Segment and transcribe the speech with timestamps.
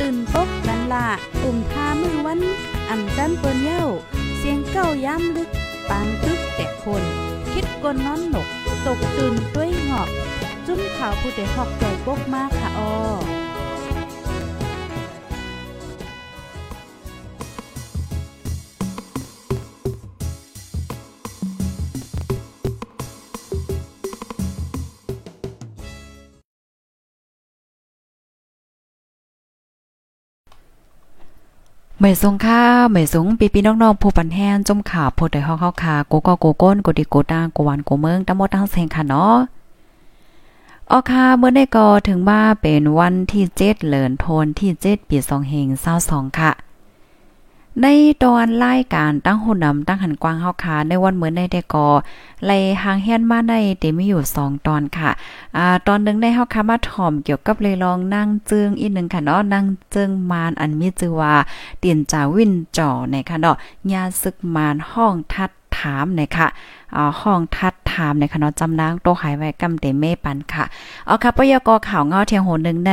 [0.00, 1.06] ตื่นปกนันละ
[1.42, 2.40] ตุ่มท่ามือวัน
[2.88, 3.84] อันจันเปิ้นเย้า
[4.38, 5.50] เสียงเก้าย้ำลึก
[5.88, 7.02] ปางตึกแต่คน
[7.52, 8.48] คิดกนนอนหนก
[8.86, 10.08] ตกตื่นด้วยหงอบ
[10.66, 12.92] จุ้มข่าวผู้เด็กหอกใจปกมากค่ะออ
[31.98, 39.36] เหมยสงค่าเหมยสงปีปีน้องๆผู้ปันแห้งจมขาโพดได้องเฮาคาโกก็โกก้นโกดิโกตางโกวันโกเมืองตะหมดทั้งเซงค่ะเนาะ
[40.90, 45.68] ออค่ะเมื่อได้ก็ถึงว่าเป็นวันที่7เหลินโทนที่7ปี2เฮง
[46.02, 46.50] 22ค่ะ
[47.82, 47.88] ใน
[48.24, 51.86] ตอนรายการตั้งหุ่นนำตั้งหันกว้างเฮาค่ะในวันเหมือนในได้ก่อ
[52.46, 55.10] ไล่หางเฮียนมาได้เต็มีอยู่ 2 ตอนค่ะ
[55.56, 61.34] อ่าตอนนึงได้เฮาค่ะมาถ่อมเกี่ยวกับเลยลองนั่งจึงอีกนึงค่ะเนาะนั่งจึงมานอันมีชื่อว่า
[61.78, 63.56] เตียนจาวินจ่อในค่ะเนาะ
[63.92, 66.48] ยาศึกมานห้องทัดถามนะคะอะ
[67.20, 70.64] ห้องทัดถามในคณะจำนางโตหายไว้กำเตเมปันค่ะ
[71.06, 72.92] เอาค่ะปยกข่าวเงาเทียงโหนึงใน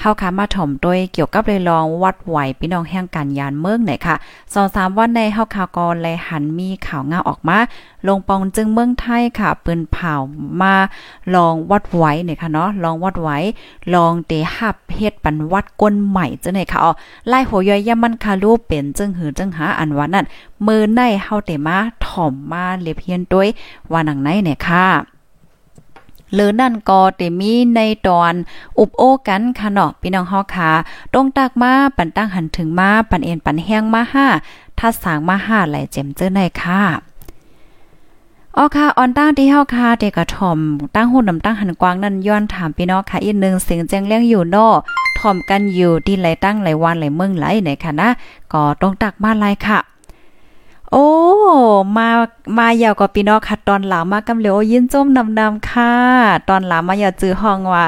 [0.00, 4.16] เฮาค่ะมาถ่อมโดยเกี่ยวกับเลยลองวัดไหวพี่น้องแห่งการยานเมืองไหนค่ะ
[4.54, 7.58] 2-3วันในเฮาข่าวกอเลยหันมีข่าวเงาออกมา
[8.06, 10.14] ลงปองจึงเมืองไทยค่ะปืนเผา
[10.60, 10.74] มา
[11.34, 13.28] ลองวัดไหวเนี่ยค่ะเนาะลองวัดไหว
[13.94, 16.92] ลองเตหับเฮ็ดปันวัดก้นใหม่จังได๋ค่ะอ๋อ
[17.28, 20.26] ไล่หัวย่อยยามันคารูปเป็นจึงหือจึงหาอันว่านั่น
[20.66, 21.76] มือในเฮาเตมา
[22.06, 23.48] ถ่อมมาเล็บเฮียนด้วย
[23.90, 24.86] ว่าหนังไหนเนี่ยค่ะ
[26.34, 28.34] หรือนั่นก็เตมีในตอน
[28.78, 30.70] อุบโอกันค่ะเนาะพี่น้องฮาค่ะ
[31.12, 34.26] ตรงตากมาปันตั้งหันถึงมาปันเอ็นปันแห้งมาห้า
[34.78, 36.82] ถ้าสางมาห้าไหลเจ็มเจอในค่ะ
[38.56, 40.58] อ๋อค่ะออนตั้งที่เฮาค่ะเด็กกระถ่อม
[40.94, 44.68] ตั้งหุ่นนำตั้งหันกวางนั่นย้อนถามพี่น้องค่ะอีกนึงเสียงแจ้งเลี้ยงอยู่นอ
[45.18, 48.08] ถ่อมกันอยู่ที่ไหลตั้งไหลวันไหลเมืองไหลไหนค่ะนะ
[48.52, 49.78] ก็ตรงตักมาไลค่ะ
[50.92, 51.06] โอ้
[51.96, 52.08] มา
[52.58, 55.92] มาเยาวกับพี่น้องค่ะ ตอนหลามากำเหลียวยินจมนำนำค่ะ
[56.48, 57.84] ตอนหลามาอย่าจื้อห้องว่า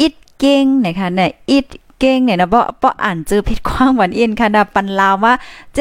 [0.00, 1.66] อิดเก่งนะคะเนี่ยอิด
[2.00, 5.32] เก่งเนี่ยนะบ่บ่อ่านเจอผิดความหวานเอินค่ะนะปันลาวว่า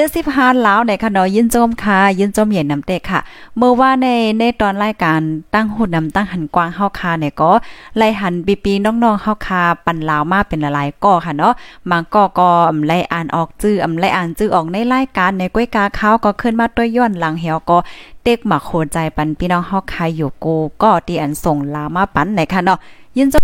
[0.09, 3.19] 75ลาวในค่ะเนาะยินจมค่ะยินจมใหญ่นำเตะค่ะ
[3.57, 4.07] เมื่อว่าใน
[4.39, 5.19] ในตอนรายการ
[5.53, 7.51] ตั้งหุ่นนำตั้งหันกว้างเฮาคาเนี่ยก็
[7.97, 11.53] ไล่หันปีปีน้องๆเฮาคาปันลาวมาเป็นหลายก่อค่ะเนาะ
[11.89, 17.77] บางก่อก็อไล่อ่านออกจื้ออำไล่อ่านจื้อออกในรายการในก้วยกาข้าวก็ขึ้นมาด้วย้อนหลังเหี่ยวก็
[18.23, 22.79] เต็กหมาโคใจปันพี่น้องเฮาคาอยู่กูก็ที่อันส่งลามาปันไหนค่ะเนาะ
[23.19, 23.35] ยินจ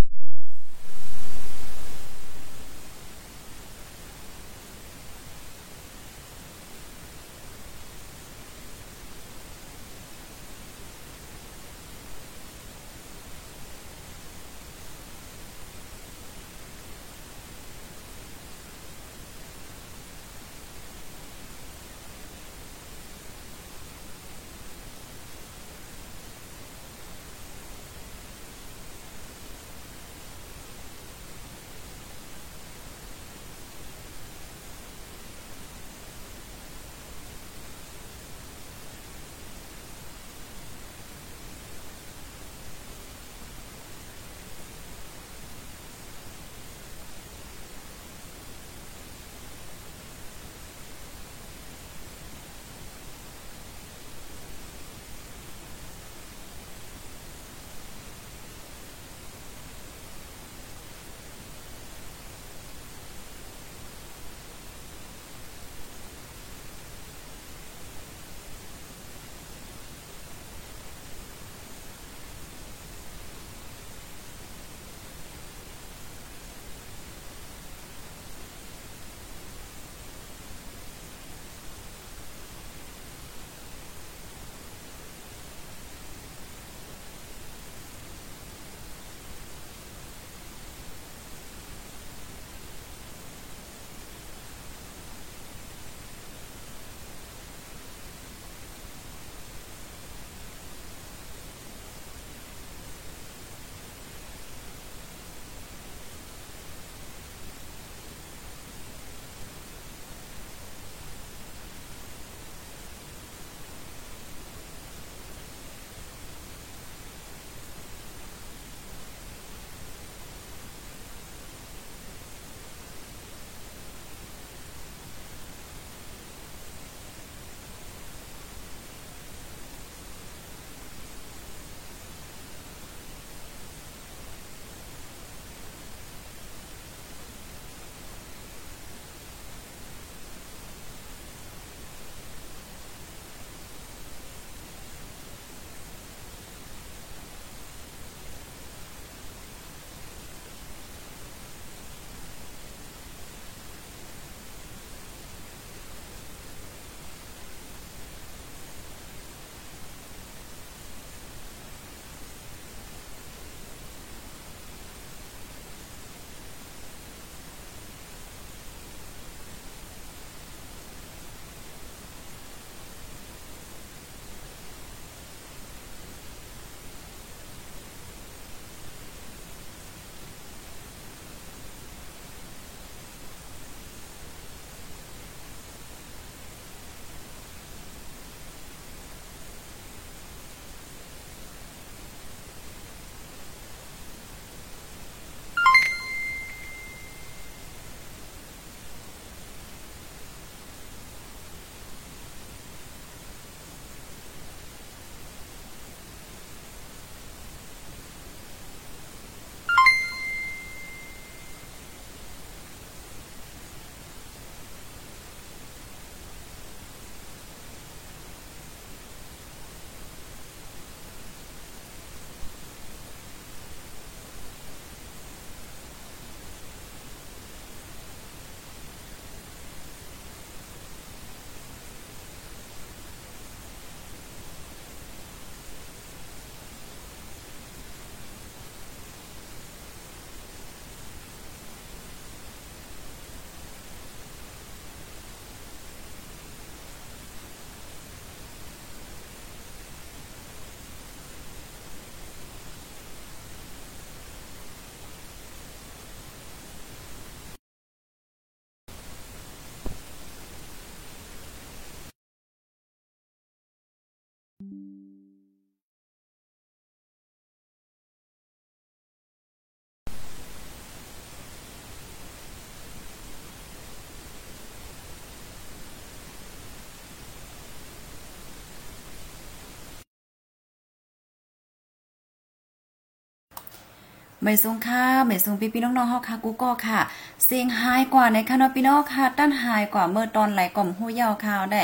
[284.43, 286.99] ไม่สูงค่ะไม่สูงพี่พี่น้องๆเฮาค่ะกูก็ค่ะ
[287.45, 291.81] เสียงหายกว่าในค่ะเนาะพี่น้องค่ะต้านหายกว่าเมื่อตอนไหลกล่อมหูยาวข่าวได้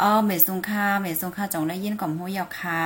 [0.00, 2.82] อ๋อไม่สูงค่ะไม่สูงค่ะจงได้ยินกล่อมหูยาวค่ะ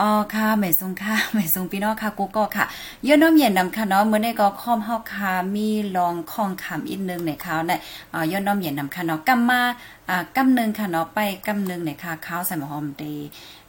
[0.00, 2.64] อ๋อค่ะไม่ทรงค่ะไม่ทรงพี่น้องค่ะกูก็ค่ะ
[3.06, 7.72] ย้อนน้อมเย็นนำค่ะเนาะมื้อนี้ก็ค้อมเฮาค่ะมีลองคองคำอีกนึงในข่าวใน
[8.14, 9.60] อ่าย้อนน้อมเย็นนำค่ะเนาะกำมา
[10.08, 13.04] อ่ากำนึงค่ะเนาะไปกำนึงในค่ะข้าวใส่หมอหอมเด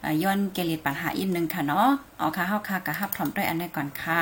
[0.02, 4.20] อ่าย้อนเกลิดปัญหาอีกนึงค่ะเนาะเอค่ะเฮาค่ะก็ฮับถอมด้วยอันนี้ก่อนค่ะ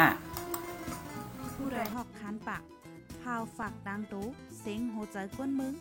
[1.55, 2.63] ผู้ใดหอกคันปาก
[3.23, 4.27] พาวฝากดังตู้
[4.61, 5.75] เสียงโหใจกวนมึง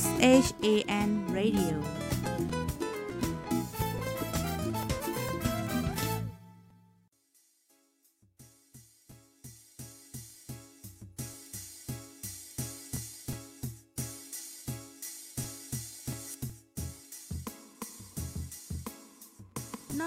[0.00, 0.02] S
[0.46, 0.66] H A
[1.08, 1.74] N Radio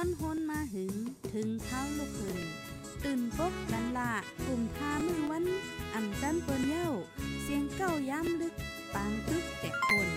[0.05, 0.93] อนฮนมาหึง
[1.33, 2.39] ถึงเท้าลูกหึง
[3.03, 4.11] ตื่นปกกันละ
[4.45, 5.45] กลุ่มทามือวัน
[5.93, 6.89] อ่ำจันเปิ้นเย้า
[7.41, 8.53] เสียงเก้าย้ำลึก
[8.93, 10.07] ปางตึกแต่คน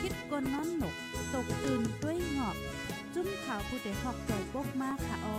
[0.00, 0.94] คิดกนนอนหนก
[1.34, 2.56] ตกตื่นด้วยหงอบ
[3.14, 5.38] จุ้มข่าวผู้ใดหอกใจปกมากค่ะออ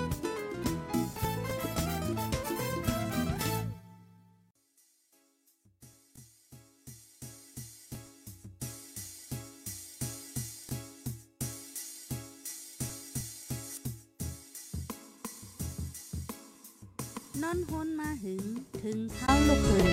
[17.39, 18.43] นอนฮนมาหึง
[18.83, 19.89] ถึงเท้าลูกหึง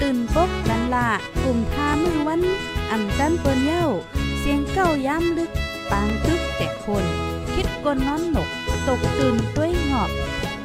[0.00, 1.08] ตื่นปกกันละ
[1.42, 2.42] กลุ่มทามือวัน
[2.90, 3.86] อ่ำจันเปิ้นเย้า
[4.38, 5.50] เสียงเก้าย้ำลึก
[5.90, 7.04] ปางตึกแต่คน
[7.54, 8.48] คิดกนนอนหนก
[8.86, 10.10] ตกตื่นด้วยหงอบ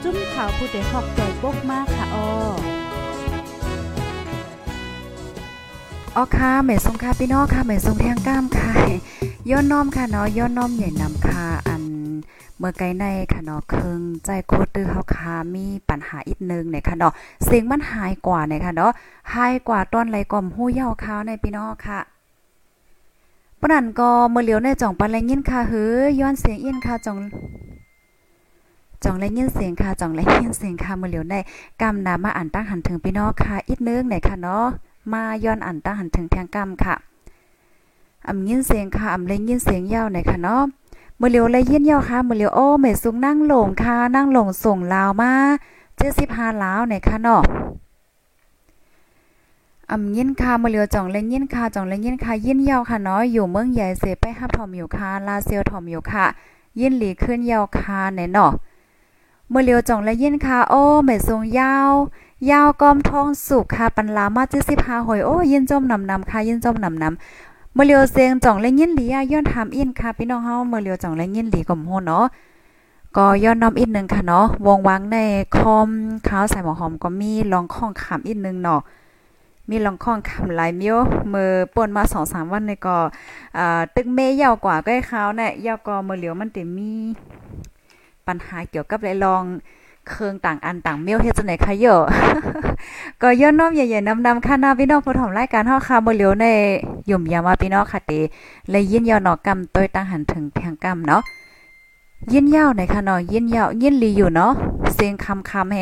[0.04, 2.30] จุ้มข่าวผู้ใดหอกใจปกมากค่ะออ
[6.16, 8.72] อ๋อค่ะแม่ทรงค่ะพี่น้องค่ะแม่ทรงแทงก้ามค่ะ
[9.50, 11.73] ย้อนน้อมค่ะเนาะย้อนน้อมใหญ่นำค่ะ
[12.66, 17.14] มื่อไกลในค่ะเนาะเคิงใจโคตรตื้อเฮาค่ะมีปัญหาอีกนึงเนี่ยค่ะเนาะ
[17.46, 18.92] เสียงมันหายกว่าเนี่ยค่ะเนาะ
[19.34, 22.00] หายกว่าตอนไหลก่อมหู้เย้าขาวในพี่น้องค่ะ
[23.60, 27.18] ปะนั้นก็เมื่อเหลียวในจ่องปันแลยินค่ะเฮ้ยย้อนเสียงอินค่ะจ่อง
[29.04, 31.36] จ่องแลยินเสียงค่ะจ่องแลยินเสียงค่ะเมื่อเหลียวใน
[31.82, 34.66] กำนามาอ่านตั้งหันถึงพี่น้องค่ะอีกนึงเนี่ยค่ะเนาะ
[35.14, 36.96] มาย้อนอ่านตั้งหันถึงแทงกำค่ะ
[38.28, 40.64] อำยินเสียงค่ะอำเลยยินเสียงยาวหน่อยค่ะเนาะ
[41.20, 45.32] มือเลียวเลยยินยาวค่ะมือเลียวโอ้แม่สุงนั่งหลงค่ะนั่งหลงส่งลาวมา
[45.98, 47.44] 75ลาวในค่ะเนาะ
[49.92, 56.26] อำยินค่ะมือเลียวจ่องเลยยินค่ะจ่องเลยยินค่ะยินยาวค่ะเนาะอยู่เมืองใหญ่เสไปฮับถอมอยู่ค่ะลาเซียวถอมอยู่ค่ะ
[56.80, 58.52] ยินหลีขึ้นยาวค่ะแน่เนาะ
[59.52, 61.92] มื่อเลียวจ่องเลยยินค่ะโอ้แม่สุงยาว
[62.52, 64.44] ยาวกอมทองสุกค่ะปันลามา
[64.76, 72.26] 75หอยโอ้ยินจมนำนำค่ะยินจมนำนำ เมื่อเลียวเสียงจ่องและยินหลีย้อนถามอินค่ะพี่น้องเฮาเมื่อเลียวจ่องและยินหลีก็โหเนาะ
[73.18, 75.18] ก็ย้อนน้อมอีกนึงค่ะเนาะวงวังใน
[75.58, 75.90] คอม
[76.28, 78.82] ข้าวใส่หมอหอมก็มีลองข้องขำอีกนึงเนาะ
[79.70, 80.98] มีลองข้องคำหลายมิ้ว
[81.34, 82.98] มือป่นมา2-3วันในก็
[83.96, 86.92] ตึกเมยาวกว่าก็ให้ข้าวเนี่ยยาวก็เมื่อเลียวมันติมี
[88.28, 89.44] ปัญหาเกี่ยวกับหลายลอง
[90.10, 91.96] เครื่องต่างอันต่างเมียวเฮ็ดจังได๋คะเยอ
[93.22, 96.46] ก็ย้อนน้อมใหญ่ๆนำๆค่ะนาพี่น้องผู้ถอมรายการเฮาค่ะมื้อเหลียวใน
[97.10, 98.20] ยุ่มยามาพี่น้องค่ะติ
[98.70, 101.22] เลยยินยาวนาะกำต้อยตั้งหันถึงแทงกำเนาะ
[102.32, 104.52] ยินยาวไหนค่ะเนาะยินยาวยินลีอยู่เนาะ
[104.94, 105.80] เสียงคำคำแฮ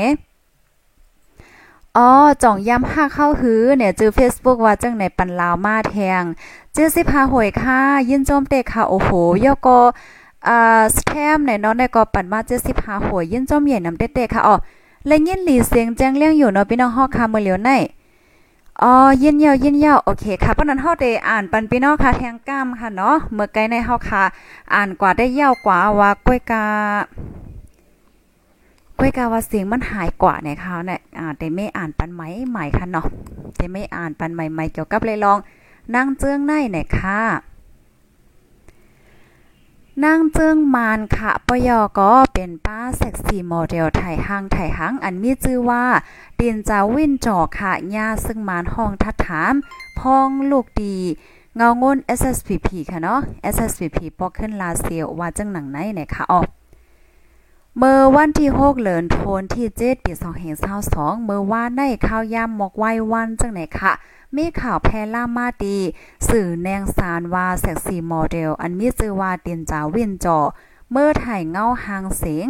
[1.97, 2.09] อ๋อ
[2.43, 6.23] จ่องย้ำห้าเข้าหือเนี่ยจือ Facebook ว่าจังไหนปันลาวมาแทง
[6.75, 9.09] จื้อ15หวยค่ะ ยินโจมเตะค่ะโอ้โห
[9.45, 9.77] ยอก็
[10.47, 12.39] อ่าสแตมป์เนี่ยเนาะในก็ปันมา
[12.73, 14.55] 75หวยยินจอมใหญ่นำเตะๆค่ะอ๋อ
[15.07, 17.71] และยินหลีเสียงแจ้งเลี้ยงอยู่เนาะพี่น้องฮอกค่ะมื้อเหลียวใน
[18.81, 18.93] อ๋อ
[19.23, 24.23] ยินยาวยินยาวโอเคค่ะเพราะนั้นเฮาได้อ่านปันพี่น้องค่ะแทงก้ามค่ะเนาะเมื่อไกลในเฮาค่ะ
[24.73, 26.65] อ่านกว่าได้เยาวกว่าว่าก้อยกา
[28.99, 33.07] ก้อยกาว่าเสียงมันหายกว่าในคราวเนี่ยอ่าแต่ไม่อ่านปันไหมใหม่ค่ะเนาะ
[33.55, 35.37] แต่ไม่อ่านปันใหม่ๆเกี่ยวกับเลยลอง
[35.95, 37.19] นั่งเจื้องในเนี่ยค่ะ
[40.03, 45.85] นางเจิงมานค่ะปยอก็เป็นป้าเซ็กซี่โมเดลไทยห้างไทยห้างอันมีชื่อว่า
[46.39, 49.53] ดินจาวินจอค่ะย่าซึ่งมานห้องทัดถาม
[49.99, 50.95] พ้องลูกดี
[51.55, 53.19] เงางน SSPP ค่ะเนาะ
[53.53, 56.39] SSPP ปอกขึ้นลาเซียวว่าจังหนังไหนเนี่ยค่ะอ๋อ
[57.77, 60.13] เมื่อวันที่6เดือนธันที่7ปี
[60.67, 63.91] 2522เมื่อว่าในข้าวยามหมอกไว้วันจังไหนค่ะ
[64.35, 65.77] มีข่าวแพร่ามาดี
[66.29, 70.39] สื่อแนงสารว่าแซ็กซีโมเดล อันมีชื่อว่าเตียนจาวินจอ
[70.91, 72.47] เมื่อถ่ายเงาหางเสียง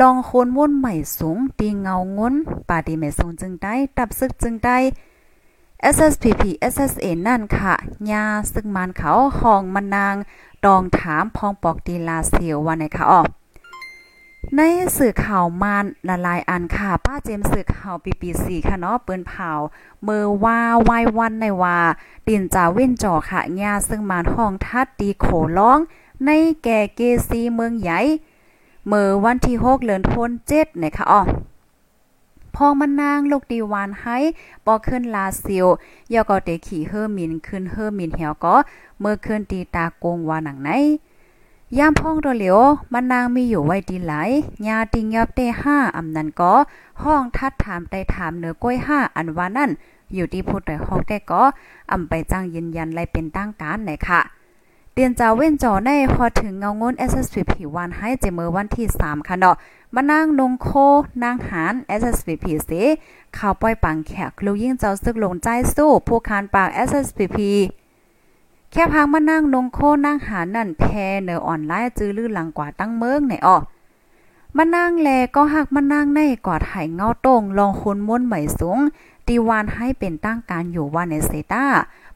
[0.00, 2.34] ลองคนวุ่นใหม่สูงตีเงางน
[2.68, 4.78] ปาดีไม่สูงจึงได้ตับซึกจึงได้
[5.94, 7.74] SSPP SSA นั่นค่ะ
[8.10, 10.14] ยาซึ่งมันเขาห้องมันนาง
[10.64, 13.22] ดองถามพองปอกดีลาเซียวว่าไหนคะอ๋อ
[14.56, 14.62] ใน
[14.98, 19.50] สื่อข่าวมานละลายอันค่ะ ป้าเจมสื่อข่าวปีปีสี่ค่ะเนาะเปิ้นเผา
[20.02, 20.58] เมื่อว่า
[20.88, 21.78] วายวันในว่า
[22.26, 25.26] ดินจาเว้นจอค่ะญาซึ่งมานห้องทัดดีโข
[25.58, 25.78] ร้อง
[26.24, 26.30] ใน
[26.64, 28.00] แก่เกซีเมืองใหญ่
[28.88, 31.20] เมื่อวันที่6เดือนธันวาคม7นะคะอ๋อ
[32.54, 34.18] พองมันนางลูกดีวานให้
[34.66, 35.66] ปอขึ้นลาซิล
[36.12, 38.54] ยอก็เตขี่เฮอร์มินขึ้นเฮอร์มินเหี่ยวก็
[39.00, 40.70] เมื่อขึ้นตีตากงว่าหนังไหน
[41.78, 42.60] ย่ามพ่องตัวเหลียว
[42.92, 44.30] มันนางมีอยู่ไว้ดีหลาย
[44.68, 46.52] ยาติงยอบเต้ห้าอำนันก็
[47.02, 49.70] ห้องทัดถามได้ถามเหนือก้อยห้าอันว่านั่น
[50.14, 51.42] อยู่ที่พูดแต่ห้องแต่ก็
[51.92, 54.20] อำไปจ้างยืนยันไรเป็นตั้งการไหนค่ะ
[54.92, 59.56] เตียนจาเว้นจอในพอถึงเงางน SSPP วันให้เจมอวันที่ 3 ค่ะเนาะ
[59.94, 60.68] มานั่งนงโค
[61.22, 62.70] นางหาร SSPP เส
[63.36, 67.38] ข่าวป้อยปังแขกลูกยิ่งเจ้าซึกลงใจสู้ผู้คานปาก SSPP
[68.74, 70.84] แค่พังมานั่งนงโคนั่งหานั่นแพ
[71.24, 73.58] เนอออนไลน์จื้อลือหลังกว่าตั้งเมืองไหนอ้อ
[74.56, 78.78] มานั่งแลก็หักมานั่งในกอดไห้เงาตรงลองคุณม้วนใหม่สูง
[79.26, 81.66] ตีวานให้เป็นตั้งการอยู่ว่าในเซตา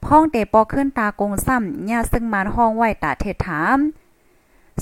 [0.04, 3.78] พ้องเตปอขึ้นตากงซ้ำญาซึ่งมาห้องไหวตาเทถาม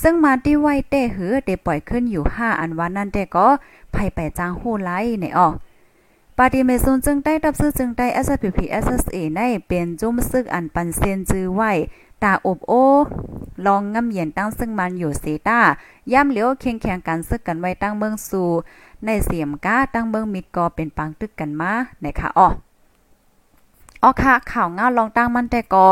[0.02, 3.46] ซึ่งมาที่ไหวเต้หือเตปล่อยขึ้นอยู่ห้าอันวันนั่นเตก็
[3.92, 4.90] ไผไปจ้างหู้ไล
[5.20, 5.48] ในอ้อ
[6.38, 11.72] ปาติเมซุนจึงได้รับซื้อจึงได้ SPP SSA ในเป็นจุ้มซึกอันปันเซนจื้อไว้
[12.22, 12.72] ตาอบโอ
[13.66, 15.60] ลองงำเย็นตั้งซึ่งมันอยู่เซตา
[16.12, 18.48] ย่ำเหลียวเคียงแข่งกันซึกกันไว้ตั้งเมืองสู่
[19.04, 22.48] ในเสียมก้าตั้งเมืองมิดกอเป็นปังตึกกันมาในค่ะอ๋อ
[24.02, 25.86] อ๋อค่ะข่าวงาลองตั้งมันแต่ก็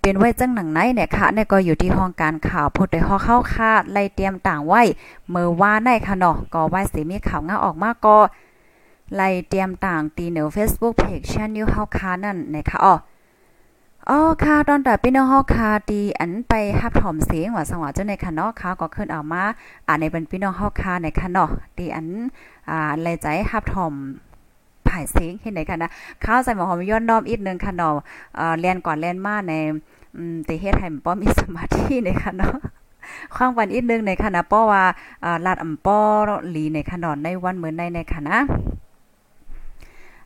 [0.00, 4.82] เป็นไว้จังหนังไหนเนี่ยค่ะในก็อยู่ที่ห้องการข่าวพูดได้ฮอเข้าคาดไล่เตรียมต่างไว้
[5.30, 8.16] เมื่อว่าในค่ะเนาะก็ไว้สิมีข่าวงาออกมาก็
[9.14, 12.94] ไล่เตรียมต่างตีเหนือ Facebook Page Channel เฮาคานั่นนะคะอ๋อ
[14.08, 19.42] อ๋อค่ะตอนแต่พี่น้องเฮาคาดีอันไปฮับถอมเสียงว่าสังหวะเจ้าในค่ะเนาะค่ะก็ขึ้นเอามา
[19.86, 22.06] อ่าในเป็นพี่น้องเฮาคาในค่ะเนาะดีอัน
[22.70, 23.92] อ่าไล่ใจฮับถอม
[24.88, 25.90] ผ่ายเสียงเห็นไหนกันนะ
[26.24, 27.94] ข้าวใส่หมอหอมย้อนน้อมอีกนึงค่ะเนาะ
[28.36, 29.52] เอ่อเรียนก่อนเรียนมาใน
[30.16, 32.56] อืมต่เฮ็ดให้ป้อมีสมาธิในค่ะเนาะ
[33.36, 34.84] ข้างวันอีกนึงในค่ะนะป้อว่า
[35.24, 35.98] อ่าลาดอำป้อ
[36.50, 38.38] หลีในค่ะเนาะในวันเหมือนในในค่ะนะ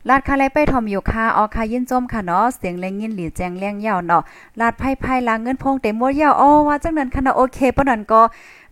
[0.09, 4.23] ลาดคาไลไปทอมอยู่ค่ะออค่ะยินจมค่ะเนาะเสียงแรงยินหลีแจงแรงยาวเนาะ
[4.59, 8.21] ลาดไพ่ไพ่ลาเงินพงเต็มหมดยาวอ๋อว่าจังนั้นค่ะเนาะโอเคปะนั้นก็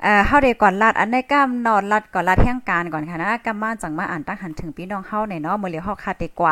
[0.03, 6.51] เอ่อเฮาได้ก่อนลาดอันในก้ามนอนลาดก่อนลาดแห่งการก่อนค่ะนะกำมาจังมาอ่านตั้งหันถึงพี่น้องเฮาในเนาะมื้อเหลียวเฮาคาดดีกว่า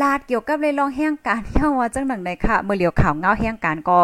[0.00, 3.98] ลาดเกี่ยวกับเลยลองแห่งการเฮาว่าจังนั้นได้ค่ะมื้อเหลียวข่าวเงาแห่งการก็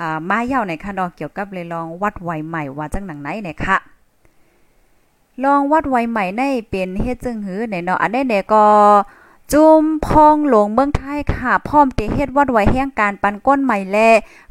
[0.00, 3.76] อ่ามาเย่าในค่ะเนาะเกี่ยวกับเลยลองวัดไวใหม่ว่าจังหนังไหนเนี่ยค่ะ
[5.44, 8.64] ลองวัดไวใหม่ในเป็นเฮ็ดจึงหือในเนาะอันนี้เนี่ยก็
[9.52, 13.98] จุ้มพองหลงเมืองไทยค่ะ พร้อมเตเฮ็ดวัดไว้แห่งการปันก้นใหม่แล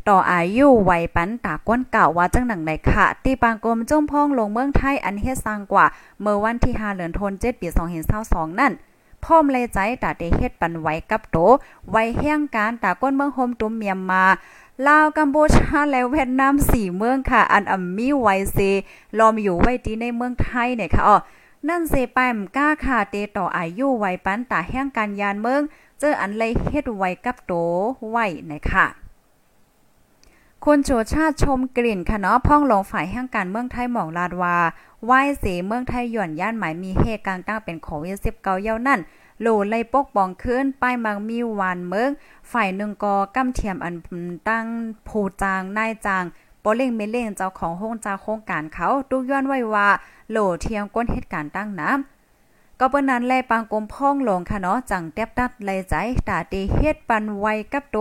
[0.09, 5.85] ต่ออายุไว้ปันตาก้นเก่าว่าจังหนังไหนค่ะตีปางกรมจุ้มพองหลงเมืองไทยอันเฮ็ดสร้างกว่า
[6.21, 7.67] เมื่อวันที่5เดือนธันวาคม7ปี
[8.13, 8.73] 2022นั่น
[9.23, 11.37] พร้อมเลยใจตาเตเฮ็ดปันไว้กับโต
[11.91, 14.25] ไว้แห่งการตาก้นเมืองโฮมตุ้มเมียมมา
[14.87, 18.57] ลาวกัมพูชาและเวียดนาม4เมืองค่ะ อันอำมีไวเซ
[19.20, 21.17] ลอมอยู่ไว้ที่ในเมืองไทยเนี่ยค่ะอ๋อ
[21.69, 25.61] นั่นเสไปมก้าค่ะเตต่ออายุไวปันตาแห่งการยานเมือง
[25.99, 27.53] เจออันเลยเฮ็ดไวกับโต
[28.09, 28.85] ไว้นะคะ
[30.65, 34.57] คุณโชชาติชมกลิ่นค่ะเนาะพ่องลงฝ่ายแห่งการเมืองไทยหมองลาดว่า
[35.05, 38.99] ไหว้เสเมืองไทยหย่อนย่านหมายมีเหตุการณ์ตั้งเป็นโควิด19เย้านั่น
[39.41, 42.09] โหลไล่ปกป้องขึ้นป้ายมังมีวานเมือง
[42.51, 43.95] ฝ่ายหนึ่งกอกำเทียมอัน
[44.49, 44.65] ตั้ง
[45.07, 46.23] ผูจางนายจาง
[46.67, 49.87] ปอเล่งเมเล่งเจ้าของโฮงจาโครงการเขาตุกย้อนไว้ว่า
[50.29, 55.95] โหลเทียงก้นเหตุการณ์ตั้งน้ำก็เปิ้นนั้นแลปังกลมพ่องลงค่ะเนาะจังแตบตัดไลใจ
[56.29, 57.97] ตาเตเฮ็ดปันไวกับโต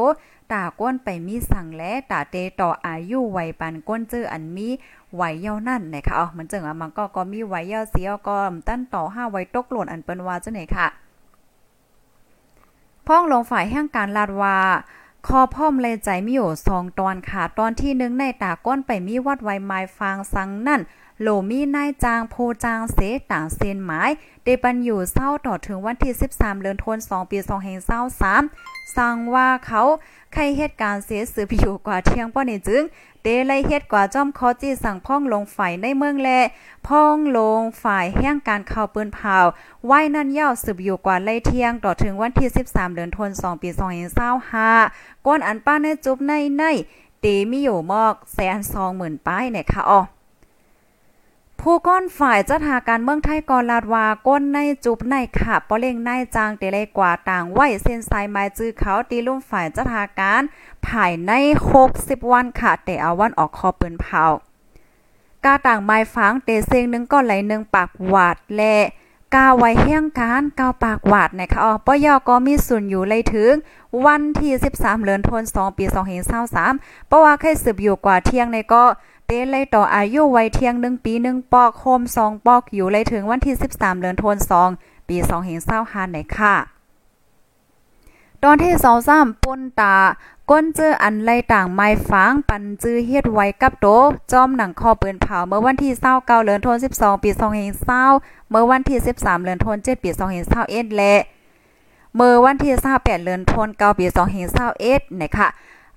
[0.52, 4.68] ตาก้นไปมีสั่งและตาเตต่ออายุไวปันก้นเจออันมี
[5.16, 8.36] ไวเย้านั่นนะคะอ๋อมันจึงอะมันก็ก็มีไวเย้าเสียก็
[8.68, 10.86] ตั้นต่อ5ไวตกหล่นอันเปิ้นว่าจังไหนค่ะ
[13.06, 14.56] พ้องลงฝ่ายแห่งการลาดว่า
[15.26, 20.80] คอพ่อมเลยใจมีอยู่สองตอนค่ะ ตอนที่หนึ่งในตาก้นไปมีวัดไวไม้ฟางสังนั่น
[21.20, 22.98] โหลมีนายจางโพจางเส
[23.32, 24.10] ต่างเซนหมาย
[24.44, 27.38] เดปันอยู่เศร้าต่อถึงวันที่ 13เดือนธันวาคมปี
[28.16, 29.82] 2523สั่งว่าเขา
[30.32, 32.82] ใครเหตุการณ์เสียสืบอยู่กว่าเที่ยงป้อนี่จึง
[33.22, 36.30] เดไลเฮ็ดกว่าจอมคอจี้สั่งพ่องลงฝ่ายในเมืองแล
[36.88, 39.38] พ่องลงฝ่ายแห่งการเข้าปืนเผา
[39.86, 43.68] ไว้นั่นยาวสืบอยู่กว่าไล่เที่ยงต่อถึงวันที่ 13 เดือนธันวาคมปี
[44.48, 46.62] 2525ก้อนอันป้าในจุบในใน
[47.20, 50.00] เตมีอยู่มอกแสนสองหมื่นป้ายเนี่ยค่ะอ๋อ
[51.68, 60.42] ผู้ก้อนฝ่ายจัดหาการเมืองไทยกอลาดว่าก้นในจุบในขับปอเล่งในจางเตเลกว่าต่างไหวเส้นสายไม้จื้อเขาตีลุ่มฝ่ายจัดหาการ
[60.86, 61.32] ภายใน
[61.82, 64.24] 60 วันค่ะแต่เอาวันออกคอปืนเผา
[65.44, 68.62] กาต่างไม้ฝังเตเซงนึงก็ไหลนึงปากหวาดแล
[69.34, 73.52] กาไว้เฮียงการกาวปากหวาดนะคะอ๋อปยอก็มีส่วนอยู่เลยถึง
[74.06, 75.84] วันที่ 13เดือนธันวาคมปี
[76.46, 78.84] 2523เพราะว่าเคยสืบอยู่กว่าเที่ยงในก็
[79.26, 84.70] เต้เลยต่ออายุไว้เที่ยงหนึ่งปีหนึ่งปอกโคมสองปอกอยู่เลยถึงวันที่ 13เดือนธันวาคม
[85.08, 86.54] ปี2 5 2 5ในค่ะ
[88.44, 88.72] ตอนที่
[89.08, 89.96] 23ปุ้นตา
[90.50, 93.86] ก้นเจออันไลต่างไม้ฟางปันจื้อเฮ็ดไว้กับโต
[94.32, 97.30] จอมหนังคอปืนเผาเมื่อวันที่29เดือนธันวาคม12 ปี
[97.90, 100.10] 2020เมื่อวันที่ 13เดือนธันวาคมปี
[100.54, 101.14] 2021และ
[102.16, 104.06] เมื่อวันที่28เดือนธันวาคมปี
[104.64, 105.48] 2021นะคะ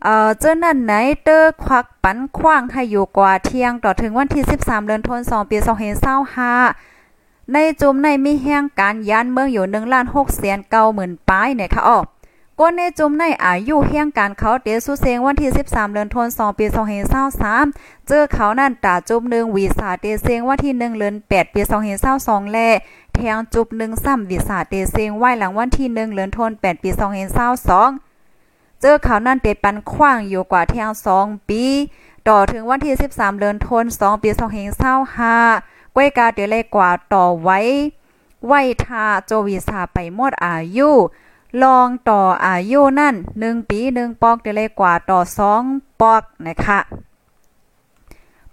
[0.04, 5.58] เอ่อเจ้านั่นไหนเตอร์ควักปันขว้างให้อยู่กว่าเที่ยงต่อถึงวันที่ 13 เดือนธันวาคมปี
[6.76, 12.00] 2525ในจุมในมีแห่งการยานเมืองอยู่1ล้าน6แสน9หมื่นป้ายเนี่ยค่ะออ
[12.60, 16.66] ก้นในจุมในอายุแห่งการเขาเตสุเซงวันที่ 13 เดือนธันวาคมปี
[17.38, 21.62] 2523เจอเขานั่นตาจุม1วีซาเตเซงวันที่1เดือน8ปี
[22.08, 22.58] 2522แล
[23.16, 28.07] แทงจุบ1ซ้ำวีซาเตเซงไว้หลังวันที่1เดือนธันวาคม8ปี2022
[28.82, 31.64] เจอเขาวนั่นเตปันขว้างอยู่กว่าเที่ยงสองปี
[32.28, 34.30] ต่อถึงวันที่ 13 เดือนธันวาคมปี
[35.14, 37.60] 2525ก้วยกาเดเลยกว่าต่อไว้
[38.48, 40.90] ไว้ทาโจวีซาไปหมดอายุ
[41.64, 45.20] ลองต่ออายุนั่น 1 ปี 1 ปอกเดเลยกว่าต่อ
[45.60, 46.80] 2 ปอกนะคะ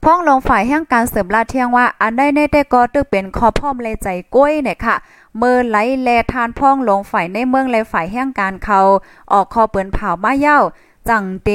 [0.02, 4.96] พ้องลงฝ่ายแห่งการเสริมลาเที่ยงว่า อันได้ในแต่ก็ตึกเป็นคอพร้อมเลยใจก้อยเนี่ยค่ะ
[5.38, 8.80] เมื่อไหลแลทานพ่องลงฝ่ายในเมืองและฝ่ายแห่งการเขา
[9.32, 10.58] ออกคอเปิ้นเผามาเย้า
[11.08, 11.50] จังเต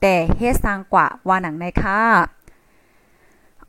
[0.00, 2.00] แต่เฮ็ดสร้างกว่าว่าหนังในค่ะ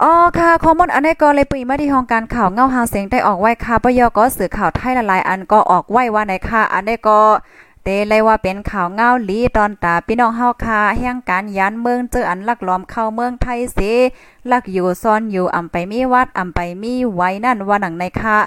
[0.01, 7.19] อ๋อค่ะข้อมูลอันนี้ก็เลยปีมาที่ห้องการข่าวเงาหางเสียงได้ออกไว้ค่ะปยก็สื่อข่าวไทยหลายอันก็ออกไว้ว่าในค่ะ อันนี้ก็
[7.83, 13.79] เตเลยว่าเป็นข่าวเงาลีตอนตาพี่น้องเฮาค่ะแห่งการยันเมืองเจออันลักล้อมเข้าเมืองไทยเส
[14.51, 18.38] ลักอยู่ซ่อนอยู่อำไปมีวัดอำไปมีไว้นั่นว่าหนังในค่ะ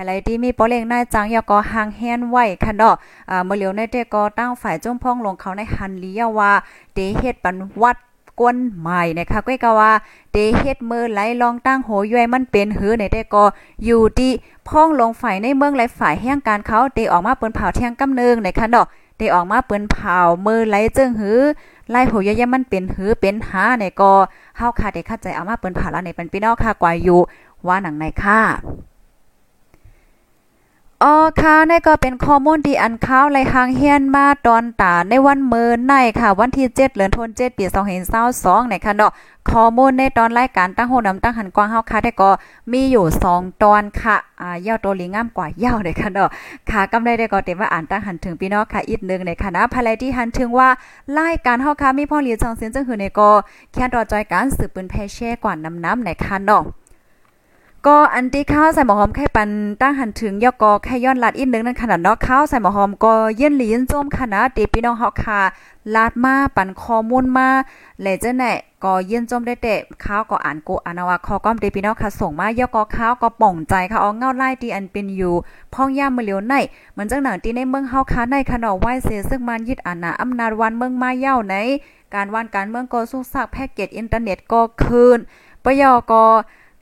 [0.00, 2.94] ภายไลที่มีปอเล่งนายจังยอก็ห่างแฮนไว้ค่ะเนาะ
[3.30, 6.52] อ่าเมื่อเหลียวในเตก็ตั้งฝ่ายจุ้มพ่องลงเขาในหันลียว่า
[6.94, 7.96] เตเฮ็ดปันวัด
[8.38, 9.92] กวนใหม่นะคะก้อยก็ว่า
[10.32, 13.44] เดเฮ็ดมือไหลลองตั้งโหย่อยมันเป็นหือในแต่ก็
[13.84, 14.32] อยู่ที่
[14.68, 18.86] พ้องลงฝ่ายในเมืองและฝ่ายแห่งการเขาเดออกมาเปิ้นเผาเที่ยงกำนึงในคันดอก
[19.18, 21.38] เดออกมาเปิ้นเผามือไหลจึงหือ
[21.90, 24.12] ไล่โหย่อยมันเป็นหือเป็นหาในก็
[24.56, 27.20] เฮาค่ะได้เข้าใจเอามาเปิ้นเผาแล้วในเป็นพี่น้องค่ะกว่าอยู่
[27.66, 28.40] ว่าหนังในค่ะ
[31.04, 37.64] อ๋อค่ะนี่ก็เป็นข้อมูลที่อันข้าวไหลหางเฮียนมาตอนตาในวันเมินในค่ะ วันที่7เดือนธันวาคมปี
[38.18, 39.12] 2022ในค่ะเนาะ
[39.50, 42.30] ข้อมูลในตอนรายการตั้งโหนำตั้งหันกว้างเฮาค่ะได้ก็
[42.72, 46.28] มีอยู่ 2 ตอนค่ะอ่ายาวตัวลิงงามกว่ายาวเลยค่ะเนาะ
[46.70, 50.68] ค่ะกำไรได้ก็เต็มว่าอ่านตั้งหันถึงพี่น้องค่ะอีกนึงในค่ะภายที่หันถึงว่า
[51.18, 53.30] รายการเฮาค่ะมีพ่อหลีจังเสียนจังหือในก็
[53.72, 56.64] แค่ต่อจอยการสืบปืนแพเช่กว่าน้ำๆในค่ะเนาะ
[57.86, 65.40] ก็อันที่ข้าวใส่หมอหอมไข่ปันตั้งหันถึงยอกอแค่ย้อนลัดอีกนึงนั่นขนาดเนาะข้าวใส่หมอหอมก็เย็นหลีนจมขนาดตีพี่น้องเฮาค่ะ
[65.94, 67.48] ลาดมาปันข้อมูลมา
[68.00, 68.52] แลเจ้าแน่
[68.84, 75.34] ก็เย็นจมได้แต่ข้าวก็อ่านกูอานาวาคอก้อมตีพี่น้องค่ะส่งมายอกอข้าวก็ป่องใจค่ะเอาเงาไล่ที่อันเป็นอยู่
[75.74, 76.54] พ่องย่ามมือเหลียวใน
[76.92, 81.54] เหมือนจังหนังที่ในเมืองเฮาค่ะในขนอไหว้เสซึ่งมันยึดอานาอำนาจวันเมืองมาเย้าใน
[82.14, 85.18] การวันการเมืองก็สุกซักแพ็กเกจอินเทอร์เน็ตก็คืน
[85.64, 86.24] ปยอกอ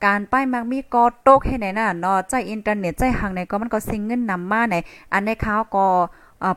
[0.04, 4.76] การป้ายมักมีก็ตกให้ไหนน่ะเนาะใจอินเทอร์เน็ตใจหังไหนก็มันก็ซิงเงินนำมาไหน
[5.12, 5.86] อันในข้าวก็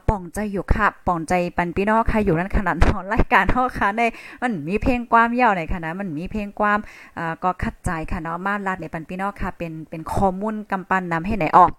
[0.10, 4.02] ป่องใจอยู่ค่ะป่องใจปันพี่น้องค่ะอยู่นั้นขนาดนอนรายการเฮาค่ะใน
[4.42, 6.80] มันมีเพลงความยาวในขณะมันมีเพลงความ
[7.18, 11.72] อ่าก็คัดใจค่ะเนาะมาลาดในปันพี่น้องค่ะเป็นเป็นข้อมูลกำปั้นนำให้ไหนออก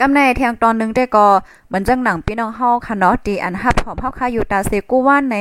[0.00, 1.26] กำในแทงตอนนึงได้ก็
[1.68, 5.36] เหมือนจังหนังพี่น้องเฮาค่ะเนาะดีอันฮับหอมเฮาค่ะอยู่ตาเซกูว่านใน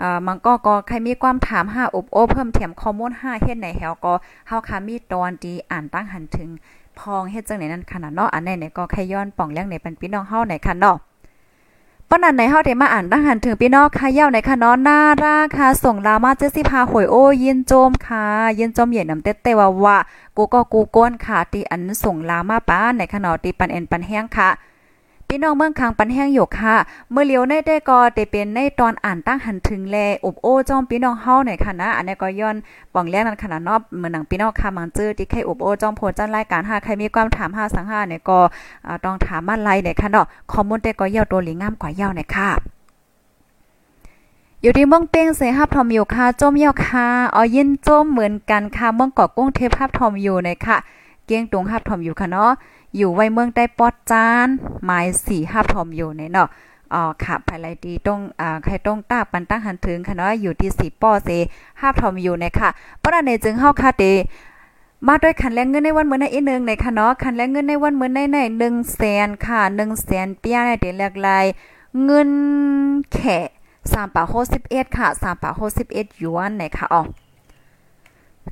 [0.00, 4.14] อ่ามันก็ก็ใครมีความถามหาอบโอเพิ่มเติมข้อมูล5เฮ็ดในแฮวก็
[4.48, 6.48] เฮาค่ะมีตอนดีอ่านตั้งหันถึง
[6.98, 10.96] พองเฮ็ดจังไหนนั่นขนาดเนาะอันไหนๆก็ใครย้อนป่องเรื่องในปันพี่น้องเฮาไหนค่ะเนาะ
[12.10, 18.24] ปนันในเฮาได้มาอ่านดังหันถึงพี่น้องค่ะเย้าในค่ะเนาะน่ารักค่ะส่งลามาเจสิพาหวยโอ้ยินโจมค่ะ
[18.58, 19.96] ยินโจมเหยียนนำเต้ๆว่าว่า
[20.36, 24.48] กูก็กูก้นค่ะตีอันส่งลามาป้าในค่ะนอตีปันเอ็นปันแห้งค่ะ
[25.30, 26.74] พี่น้องเมืองคางปันแห้งอยู่ค่ะ
[27.10, 32.56] เมื่อเลียวในได้ก็ได้เป็นในตอนอ่านตั้งหันถึงแลอบโอ้จอมพี่น้องเฮาหน่อยค่ะนะอันนี้ก็ย้อน
[32.94, 38.38] ป่องแรกนั้นขนาดนาะเหมือนหนังพี่น้องค่ะมังจื้อที่ใครอบโอ้จอมโพจันรายการหาใครมีความถามหาสังหาเนี่ยก็
[39.04, 42.50] ต้องถามมาไลเนี่ยค่ะเนาะคอมมูนได้ก็ยาวตัวหลีงามกว่าเยาวเนี่ยค่ะ
[44.62, 50.76] อยู่ที่เมืองเป้งเสฮับทอมอยู่ค่ะจมเยาค่ะอ๋อยินจมเหมือนกันค่ะเมืองเกาะกุ้งเทพภาพทอมอยู่ในค่ะ
[51.24, 52.52] เกียงตุงฮับทอมอยู่ค่ะเนาะ
[52.96, 54.48] อยู่ไว้เมืองใต้ปอดจาน
[54.84, 56.48] หมายสี่ฮับทอมอยู่ในเนาะ
[56.94, 61.30] อ๋อค่ะภายไลดีตรงอ่าใครตรงตาปันตั้งหันถึงค่ะเนาะอยู่ที่สี่ป้อเซ
[61.80, 64.04] ฮับทอมอยู่ในค่ะเพราะนั้นในจึงเฮาค่ะเต
[65.06, 71.44] มาด้วยคันแรงเงินในวันเมื่อนในอีนึงในค่ะเนาะคันแรงเงินในวันเมื่อนในใน1แสนค่ะ1แสนเปียในเดแลกลาย
[72.04, 72.30] เงิน
[73.12, 73.20] แข
[73.92, 77.02] สามปาโคสิบเอ็ดค่ะสามปาโคสิบเอ็ดหยวนไหนค่ะอ๋อ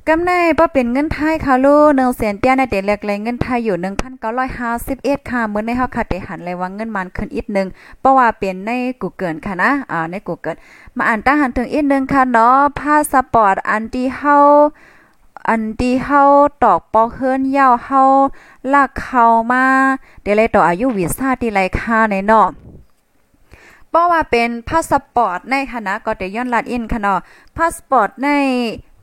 [0.09, 7.67] กำไรบ่เป็นเงินไทยค่ะลูกหนึ่งแสนเตี้ยในเด็กเล็กเลยเงินไทยอยู่หนึ่งพันเก้าร้อยห้าสิบเอ็ดค่ะเมื่อในเฮาค่ะได้หันเลยว่าเงินมันขึ้นอีกนึง
[7.99, 10.55] เพราะว่าเป็นในกูเกิลค่ะนะอ่าในกูเกิล
[10.97, 14.37] มาอ่านตั้งหันถึงอีกนึงค่ะเนาะพาสปอร์ตอันที่เฮา
[15.49, 16.21] อันที่เฮา
[16.63, 18.01] ตอกปอกเฮิรนยาวเฮา
[18.73, 19.65] ลากเข้ามา
[20.21, 22.47] เดี๋ยวเลยต่ออายุวีซ่าที่ไรค่าในเนาะ
[23.89, 27.19] เพราะว่าเป็นพาสปอร์ตในคณะก็ได้ย้อนลัดอินค่ะเนาะ
[27.57, 28.29] พาสปอร์ตใน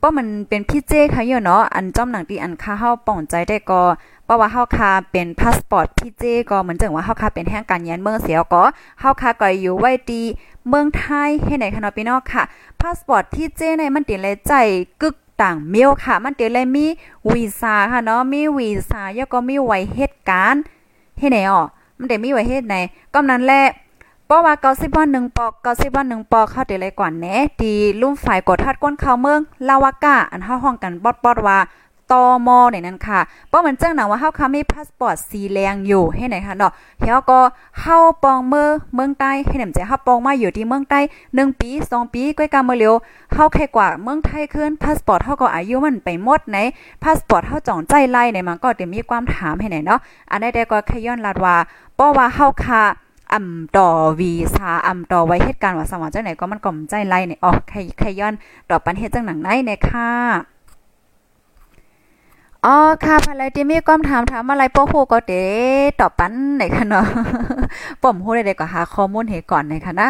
[0.03, 3.83] เพรามันเป็นพี่เจ้ค่ะอยู่เนาะอันจอมหนังที่อันค่าเฮาป้องใจได้ก็
[4.25, 8.63] เพราะว่าเฮาคาเป็นพาสปอร์ตพี่เจก็เหมือนจังว่าเฮาคาเป็นแห่งการยันเมืองเสียก็
[9.01, 10.23] เฮาคาก็อยู่ไว้ดี
[10.69, 12.43] เมืองไทยให้ไหนคะเนาะพี่น้องค่ะ
[12.81, 14.53] พาสปอร์ตที่เจในมันติเลยใจ
[15.03, 16.87] กึกต่างเมียวค่ะ มันติเลยมี
[17.31, 20.63] วีซ่าค่ะเนาะมีวีซ่าแล้วก็มีไว้เหตุการณ์
[21.19, 21.63] ให้ไหนอ๋อ
[21.99, 22.77] มันได้มีไว้เฮ็ดไหน
[23.15, 23.63] ก็นั้นแหละ
[24.33, 27.27] ราว่าเกาสิบวันหนึ่งปอกเกาสิบวันหนึ่งปอกเข้าเดี๋ยวเลยก่อนแหน
[27.63, 31.59] ดีลุ่มฝ่ายกดทัดก้นเข้าเมืองลาวากาอันเฮาห้องกันบอดบอดว่า
[32.13, 37.41] ตอมอในนั้นค่ะเพราะมันจังหนังว่าเฮาค่ะมีพาสปอร์ตสีแดงอยู่ให้ไหนค่ะเนาะเฮาก็
[37.81, 42.95] เฮาปองเมืองเมืองใต้ให้หนำใจเฮาปองมาอยู่ที่เมืองใต้1ปี2ปีก้อยกาเมื่อเร็ว
[43.33, 46.57] เฮาแค่กว่าเมืองไทยขึ้นพาสปอร์ตเฮาก็อายุมันไปหมดไหน
[47.03, 51.57] พาสปอร์ตเฮาจ่องใจไล่ในมันก็จะมีความถามให้ไหนเนาะอันใดๆก็แค่ย้อนลาดว่า
[51.97, 52.83] เพราะว่าเฮาค่ะ
[53.33, 58.35] อ่ำต่อวีซาอ่ำต่อไว้เหตุการณ์ว่าสมองจังไหนก็มันก่อมใจไล่เนี่ยอ๋อใครใครย้อน
[58.71, 60.11] ต่อปันเฮ็ดจังหนังไหนเนี่ยค่ะ
[62.65, 65.35] อ๋อค่ะภายที่มีความถามถามอะไรป้โหก็เด
[66.01, 67.07] ตอบปันไหนคะเนาะ
[68.03, 70.09] ป่อมโหได้ก็หาข้อมูลให้ก่อนในค่ะนะ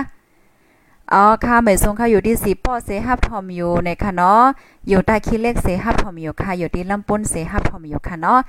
[1.13, 4.43] อ๋อค่ะเมซงค่ะอยู่ที่สีป้อเซฮับทอมอยู่ในค่ะเนาะ
[4.89, 8.41] อยู่ใต้คิเล็กเซฮับทอมอยู่ค่ะอยู่ที่ลำปุ้นเซฮับทอมอยู่ค่ะเนาะ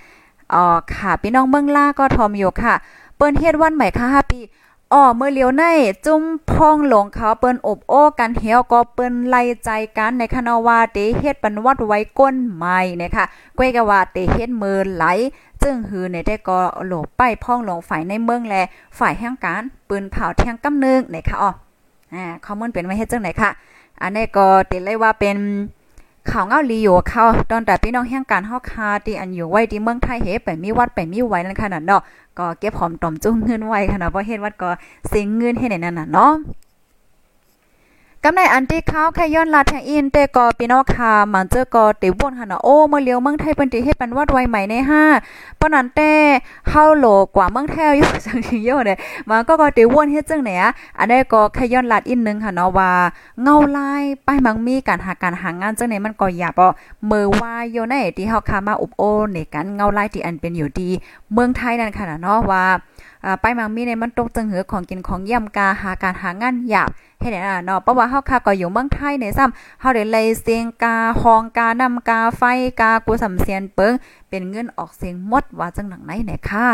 [0.53, 2.73] อ๋อค่ะพี่น้องเมืองล่าก็ทอมอยู่ค่ะ
[3.15, 4.39] เปิ้นเฮ็ดวันใหม่ค่ะ5ปี
[4.95, 5.63] อ๋อเมื่อเลียวใน
[6.05, 13.25] จุ้มพองหลงเขาเปิ้นอบโอ้กันเหี่ยวก็เปิ้นไล่ใจกันในคณะว่าเตเฮ็ดปันวัดไว้ก้นใหม่นะคะ
[13.57, 15.05] ก้วยกะว่าเตเฮ็ดมือไหล
[15.61, 18.55] จึงหือในได้ก็โหลไปพ่องหลงฝ่ายในเมืองแล
[18.97, 21.51] ฝ่ายแห่งการปืนเผาแทงกำนึงนะคะอ๋อ
[22.13, 23.51] อ่าคอมมอนเป็นไว้เฮ็ดจังไหนค่ะ
[24.01, 25.37] อันนี้ก็ติเลยว่าเป็น
[26.31, 32.01] ข่าวเงาลีอยู่เขาตอนแต่พี่น้องแห่งการฮอกคาที่อันอยู่ไว้ที่เมืองไทยเฮไปมีวัดไปมีไว้นั่นขนาดเนาะ
[32.37, 34.69] ก็เก็บหอมตอมจุ้งเงินไว้ขนาดเพราะเฮ็ดวัดก็
[35.09, 36.31] เสียงเงินให้ในนั้นน่ะเนาะ
[38.25, 45.03] กำในอันที่เขาแค่ย้อนลาแทงอินแต่ก็พี่น้องค่ะมันเจอก็ติวนค่ะนาะโอ้เมื่อเลียวเมืองไทยเปิ้นติเฮ็ดปันวัดไวใหม่ในห้า
[45.59, 46.11] ปานนั้นแต่
[46.69, 47.05] เฮาโหล
[47.35, 48.95] กว่าเมืองไทยอยู่จังซี่โยเด้
[49.29, 52.91] มันก็ก็ติวนเฮ็ดจังไหนอะอันนี้ก็แค่ย้อนลาดอีกนึงค่ะเนาะว่า
[53.41, 56.65] เงาลายป้ายมังมีการหาการหางานจังไหนมันก็อยาบ่
[57.09, 60.89] มือว่าอยู่ในที่เฮาคามาอุบโอในกันเงาลายที่อันเป็นอยู่ดี
[61.33, 62.63] เมืองไทยนั่นค่ะเนาะว่า
[63.41, 72.41] ไปมังมีในมันตกจังหือของกินของย่ำกาหาการหางานหยาบให้ได้เนาะเพราะว่าเฮาค่ะก็อยู่เมืองไทยในซ้ำเฮาได้เลยเสียงกาฮองกานำกาไฟ
[72.79, 73.93] กากูสำเสียนเปิง
[74.29, 76.69] เป็นเงินออกเสียงหมดว่าจังหนังไหนไหนค่ะ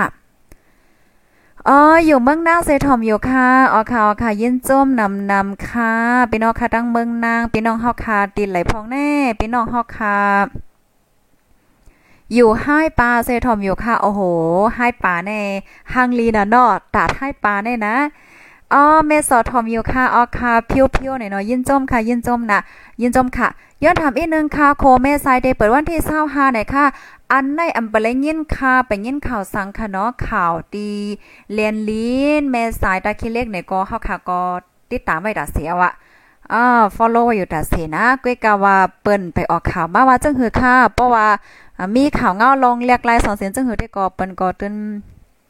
[1.68, 5.94] อ๋ออยู่เมืองนางเซทอมอยู่ค่ะอ๋อค่ะอ๋อค่ะยินจมนำนำค่ะ
[6.32, 9.10] พี่น้องค่ะตั้งเมืองนางพี่น้องเฮาค่ะติดไหลพองแน่
[9.40, 10.18] พี่น้องเฮาค่ะ
[12.34, 14.22] อยู่ให้ปลาเซทอมอยู่ค่ะ โอ้โห
[14.76, 15.32] ให้ปลาใน
[15.94, 17.96] ฮังลีนะเนาะตัดให้ปลาในนะ
[18.74, 22.60] อ๋อเมสอทอมอยู่ค่ะอ๋อค่ะเพียวๆหน่อยเนาะยินจมค่ะ ยินจมนะ
[23.02, 23.48] ยินจมค่ะ
[23.84, 26.86] ย้อนถามอีกนึงค่ะโคเมไซเดเปิดวันที่25ไหน่อยค่ะ
[27.32, 30.92] อันในอำเปลยินค่ะไปยินข่าวสังค่ะเนาะข่าวดี
[31.54, 34.42] เลียนลีนเมสายตาคิเล็กเนี่ยก็เฮาค่ะก็
[34.92, 35.92] ติดตามไว้ดาเสียว่ะ
[36.54, 36.64] อ่า
[36.96, 41.28] follow อยู่ดาเสียนะก้อยกาว่าเปิ้นไปออกข่าวมาว่าจังหือค่ะเพราะว่า
[41.96, 44.74] มีข่าวเงาลงเรียกลายสองเสียงจังหือได้ก็เปิ้นก็ตึ้น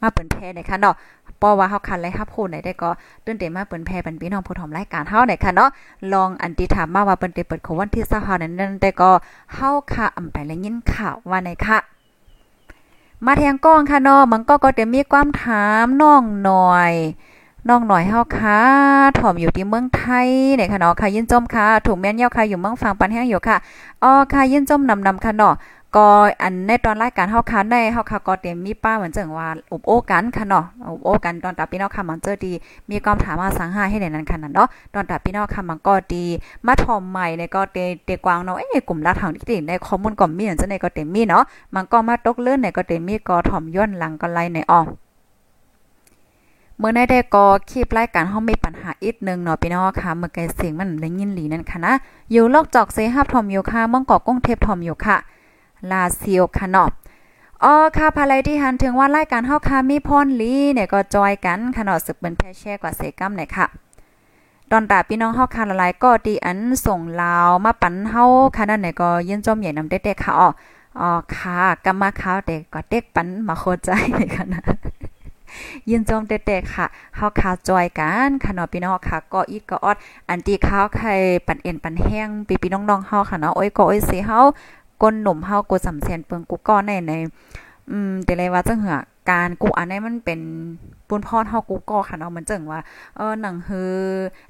[0.02, 0.94] มาเปิ้นแพ้ในค่ะเนาะ
[1.40, 2.90] ปอว่าเฮาคันไลฮับพูดไหนได้ก็
[3.24, 5.70] ตื่นเตมาเปิ้นแพ่เป็นพี่น้องผู้ถมรายการเฮาไหนค่ะเนาะ
[6.12, 9.10] ลองอันติถามมาว่าเปิ้นได้เปิดของวันที่25นั้นนั้นแต่ก็
[9.54, 11.78] เฮาค่ะอำไปแล้วยินข่าวว่าไหนค่ะ
[13.26, 16.92] มาแทงก้องค่ะเนาะมันก็ก็จะมีความถามน้องหน่อย
[17.68, 18.60] น้องหน่อยเฮาค่ะ
[19.18, 23.56] ถ่อมอยู่ที่เมืองไทยเนี่ยค่ะเนาะค่ะยินจมค่ะถูกแม่นเย้าค่ะอยู่เมืองฟังปันแห้งอยู่ค่ะ
[24.02, 25.54] อ๋อค่ะยินจมนำๆค่ะเนาะ
[25.96, 26.06] ก็
[26.42, 32.52] อันในตอนรายการเฮาคันได้เฮาค่ะก็เต็มมีป้าเหมือนจังว่าอุบโอกันค่ะเนาะอุบโอกันตอนตาพี่น้องค่ะมันเจอดี
[32.90, 36.24] มีความถามมาสังหาให้ในนั้นค่ะนั่นเนาะตอนตาพี่น้องค่ะมันก็ดี
[36.66, 41.42] มาทอมใหม่ในก็เตเตกวางเนาะเอ้กลุ่มรักทางที่ติในข้อมูลก็มีอย่างจังได๋ก็เต็มมีเนาะ
[41.74, 44.80] มันก็มาตกเลื่อนในก็เต็มมีก็ถ่อมย้อนหลังก็ไล่ในอ้อ
[46.78, 51.92] เมื่อในได้ก็คลิปรายการเฮามีปัญหาอีกนึงเนาะพี่น้องค่ะเมื่อไกลเสียงมันได้ยินหลีนั่นค่ะนะ
[52.32, 55.16] อยู่ลอกจอกเซฮับทอมอยู่ค่ะมองกอกก้งเทพทอมอยู่ค่ะ
[55.90, 56.90] ลาซิโอค่ะเนาะ
[57.64, 63.66] อ๋อค่ะภายที่หันถึงว่ารายการเฮาค่ะมีพรลีเนี่ยก็จอยกันค่ะเนาะสึกเป็นแพแช่กว่าเซกัมเนี่ยค่ะ
[64.70, 68.24] ตอนตาพี่น้องเฮาค่ะหลายก็ดีอันส่งลาวมาปันเฮา
[68.56, 70.48] ค่ะนั่นเนี่ยก็ยินจมใหญ่นำเด็กๆค่ะอ๋อ
[71.00, 73.88] อ๋อค่ะกำมาข้าวเด็กก็เด็กปันมาโคใจ
[74.34, 74.62] ค่ะนะ
[75.90, 79.96] ยินจมเด็กๆค่ะเฮาค่ะจอยกันค่ะเนาะพี่น้องค่ะก็อีกก็ออด
[80.28, 81.12] อันที่ข้าวไข่
[81.46, 82.28] ปันเอ็นปันแห้ง
[82.62, 84.38] พี่ๆน้องๆเฮาค่ะเนาะโอ้ยก็โอ้ยสิเฮา
[85.02, 87.12] ก้นหนุ่มเฮากูสำเสียนเปิงกูก้อนในใน
[87.90, 88.98] อืมแต่เลยว่าจังเหือ
[89.30, 90.40] การกูอันนี้มันเป็น
[91.08, 92.80] ปุนพรเฮากูก่อค่ะเนาะมันจังว่า
[93.16, 93.94] เออหนังฮือ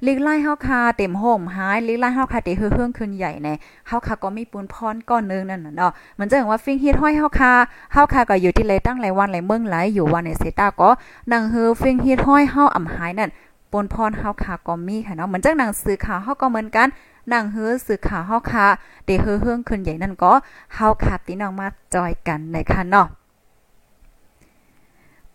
[0.07, 3.49] ลิกไล่เฮาคาเต็มโฮมหายลิกไล่เฮาคาเตเฮือเฮืองขึ้นใหญ่ใน
[3.89, 7.53] เฮาคาก็มีปุนพรก้อนนึงนั่นน่ะเนาะมันจังว่าฟิงฮิตห้อยเฮาคา
[7.93, 10.91] เฮาคาก็อยู่ที่เลยตั้งหลายวันหลายเมืองหลายอยู่วันในเซตาก็
[11.29, 13.31] หนังฮือฟิงฮิตห้อยเฮาอ่ำหายนั่น
[13.73, 16.89] ปนพรเฮาคาก็มีค่ะเนาะเหมือนจังหนังสือข่าวเฮาก็เหมือนกัน
[17.33, 18.67] นางเฮือสื่อข่าวเฮาค่ะ
[19.05, 20.33] เดเฮือเฮืองขึ้นใหญ่นั่นก็
[20.75, 23.09] เฮาค่ะพี่น้องมาจอยกันในค่ะเนาะ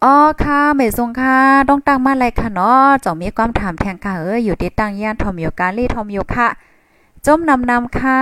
[0.04, 1.38] อ๋อค่ะเมทรงค่ะ
[1.70, 6.48] ต้องตั้งมาอะไรค่ะเนาะจ่อมีความถามแทงค่ะเอออยู่ที่ตั้งย่านทอมโยกาลี่ทอมโยค่ะ
[7.26, 8.22] จมนำนำค่ะ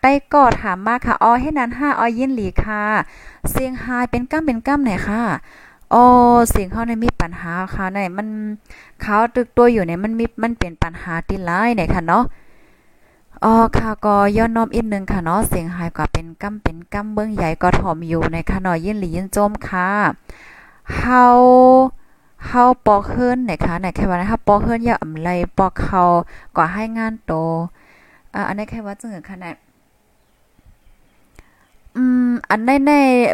[0.00, 2.82] ใต้ก็ถามมาค่ะอ๋อให้นั้นห้าอ๋อยินหลีค่ะ
[3.50, 5.22] เสียงหายเป็นก้ามเป็นก้ามไหนค่ะ
[5.94, 6.04] อ๋อ
[6.50, 8.28] เสียงเขาในมีปัญหาค่ะในมัน
[9.02, 12.24] เขาตึกตัวอยู่ในมันมีมันเป็นปัญหาที่หลายไหนค่ะเนาะ
[13.44, 19.88] อ๋อค่ะก็ย้อนน้อมอีกนึงค่ะเนาะเสียงหายกว่าเป็นกำเป็นกำเบิ้งใหญ่ก็ถ่อมอยู่ในค่ะเนาะยินหลียินโจมค่ะ
[20.96, 21.24] เฮา
[22.46, 25.28] เฮาปอกเฮิรนนะคะไหนแค่ว่านะคะปอกเฮิรนอย่าอำไล
[25.58, 26.02] ปอกเขา
[26.56, 27.32] ก็ให้งานโต
[28.34, 29.54] อ่าอันนี้แค่ว่าจังค่ะนะ
[31.96, 32.92] อืม อันในใน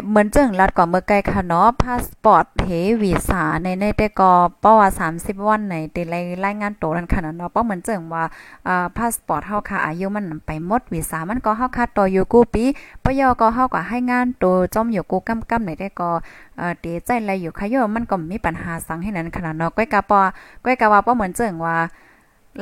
[0.09, 2.69] เหมือนเจังรัดก่อนเมื่อไกลค่ะเนาะพาสปอร์ตเฮ
[3.01, 8.23] วีซ่าในในแต่ก็เพราว่า30 วันไหนติรายรายงานโตนั่นค่ะเนาะเพราะเหมือนเจังว่า
[8.67, 12.63] อ่าพาสปอร์ตเฮาค่ะอายุมันไปหมดวีซ่ามันก็เฮาค่ะต่ออยู่กูปี
[13.03, 16.09] ปยก็เฮาก็ให้งานโตจอมอยู่กูกำกำไหนได้ก็
[16.57, 20.21] เอ่อเตใจไรอยู่ค่ะโยมันก็มีปัญหาสังให้นั้นขนาดเนาะก้อยกะปอ
[20.65, 21.77] ก้อยกะว่าเพราเหมือนเจังว่า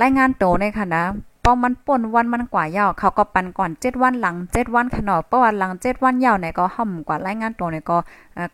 [0.02, 1.04] รายงานโตในค่ะนะ
[1.44, 7.98] ป้อมันป่นวันมันกว่ายาวเขาก็ปันก่อน7วันหลัง7วันขนอเพราะว่าหลัง7วันยาวเนี่ยก็ห่อมกว่ารายงานตัวเนี่ยก็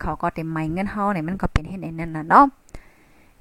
[0.00, 2.46] เขาก็เต็มไม้เงินเฮาเนี่ยมันก็เป็นเฮ็ดนั่นน่ะเนาะ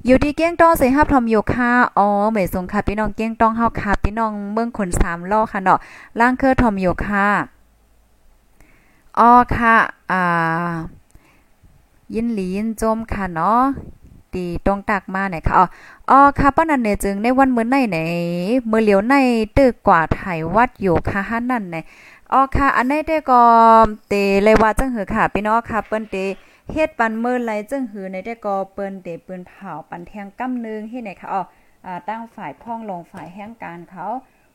[0.05, 5.79] อยู่ที่เกี้ยงต้องเสิฮับทอมอยู่ค่ะอ๋อเมสงค่ะพี่น้องเกี้ยงต้องเฮาค่ะพี่น้องเมืองคน3ล้อค่ะเนาะ
[6.19, 7.27] ล่างเคอทอมอยู่ค่ะ
[9.19, 9.75] อ๋อค่ะ
[10.11, 10.73] อ่า
[12.13, 13.61] ยินหลียินจมค่ะเนาะ
[14.33, 15.65] ตีตรงตักมาไหนค่ะอ๋อ
[16.11, 17.99] ออค่ะป้านันเนี่ยจึงในวันมื้อในไหน
[18.71, 19.15] มื้อเหลียวใน
[19.57, 21.77] ตึกกว่าไทยวัดอยู่ค่ะฮั่นนั่นไหน
[22.31, 23.41] อ๋อค่ะ อันนี้ได้ก็
[24.09, 24.13] เต
[24.43, 26.15] เลยว่าจังหือค่ะพี่น้องค่ะเปิ้นเต
[26.71, 31.41] เฮ็ดปันมื้อไหลจังหือในได้ก็เปิ้นเตเปิ้นเผาปันแทงกำนึงเฮ็ดไหนค่ะอ๋อ
[31.85, 34.05] อ่าตั้งฝ่ายพ้องลงฝ่ายแห่งการเขา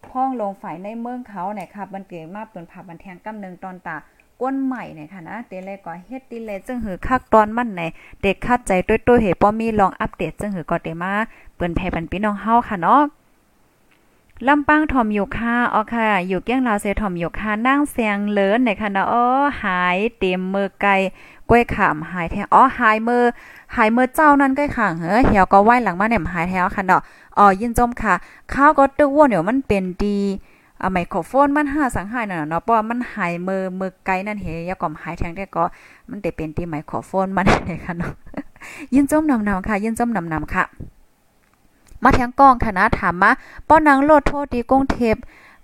[0.06, 3.96] พ้องลงฝ่ายในเมืองเขาไหนค่ะมันเกิดมาเปิ้นเผาปันแทงกำนึงตอนตา
[4.40, 7.82] ก้นใหม่เนี่ยค่ะนะเตเลยก็เฮ็ดติเลยจึงหือคักตอนมันใน
[8.22, 11.12] เด็กคัดใจต้วยๆเหป้อมีลองอัปเดตจึงหือก็เตมา
[11.56, 13.02] เปิ้นแพ่ปันพี่น้องเฮาค่ะเนาะ
[14.48, 19.24] ลำปางทอมอยู่ค่ะอ๋อค่ะ อยู่เกี้ยงลาวเซทอมอยู่ค่ะนั่งเสียงเลินในค่ะเนาะอ๋อ
[19.62, 20.92] หายเต็มมือไกล
[21.48, 23.22] ก้วยขามหายแท้อ๋อหายมือ
[23.76, 27.00] หายมือเจ้านั่นก้ข้างเฮ้เหี่ยวก็ไหวหลังมาเนี่ยหายแท้ค่ะเนาะ
[27.38, 28.14] อ๋อยินจมค่ะ
[28.52, 30.18] ข้าวก็ตึกว่นเดี๋ยวมันเป็นดี
[30.82, 35.64] อ่าไมโครโฟนมันหาสังหายน่ะเนาะเพราะมันหายมือมือไกลนั่นเฮยาก่อมหายแทงได้ก็
[36.08, 38.12] มันได้เป็นที่ไมโครโฟนมันนี่ค่ะเนาะ
[38.94, 40.64] ยินจมนำๆค่ะ ยินจมนำๆค่ะ
[42.02, 43.30] มาแทงกล้องคณะถามมา
[43.68, 45.16] ป้อนังโลดโทษดีกรุงเทพ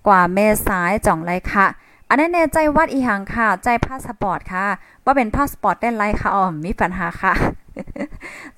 [0.06, 1.66] กว่าเมษายจ่องไรค่ะ
[2.08, 4.64] อันนั้นแน่ใจวัดอีหังค่ะ ใจพาสปอร์ตค่ะ
[5.04, 7.32] ว่าเป็นพาสปอร์ตได้ไรค่ะอ๋อมีปัญหาค่ะ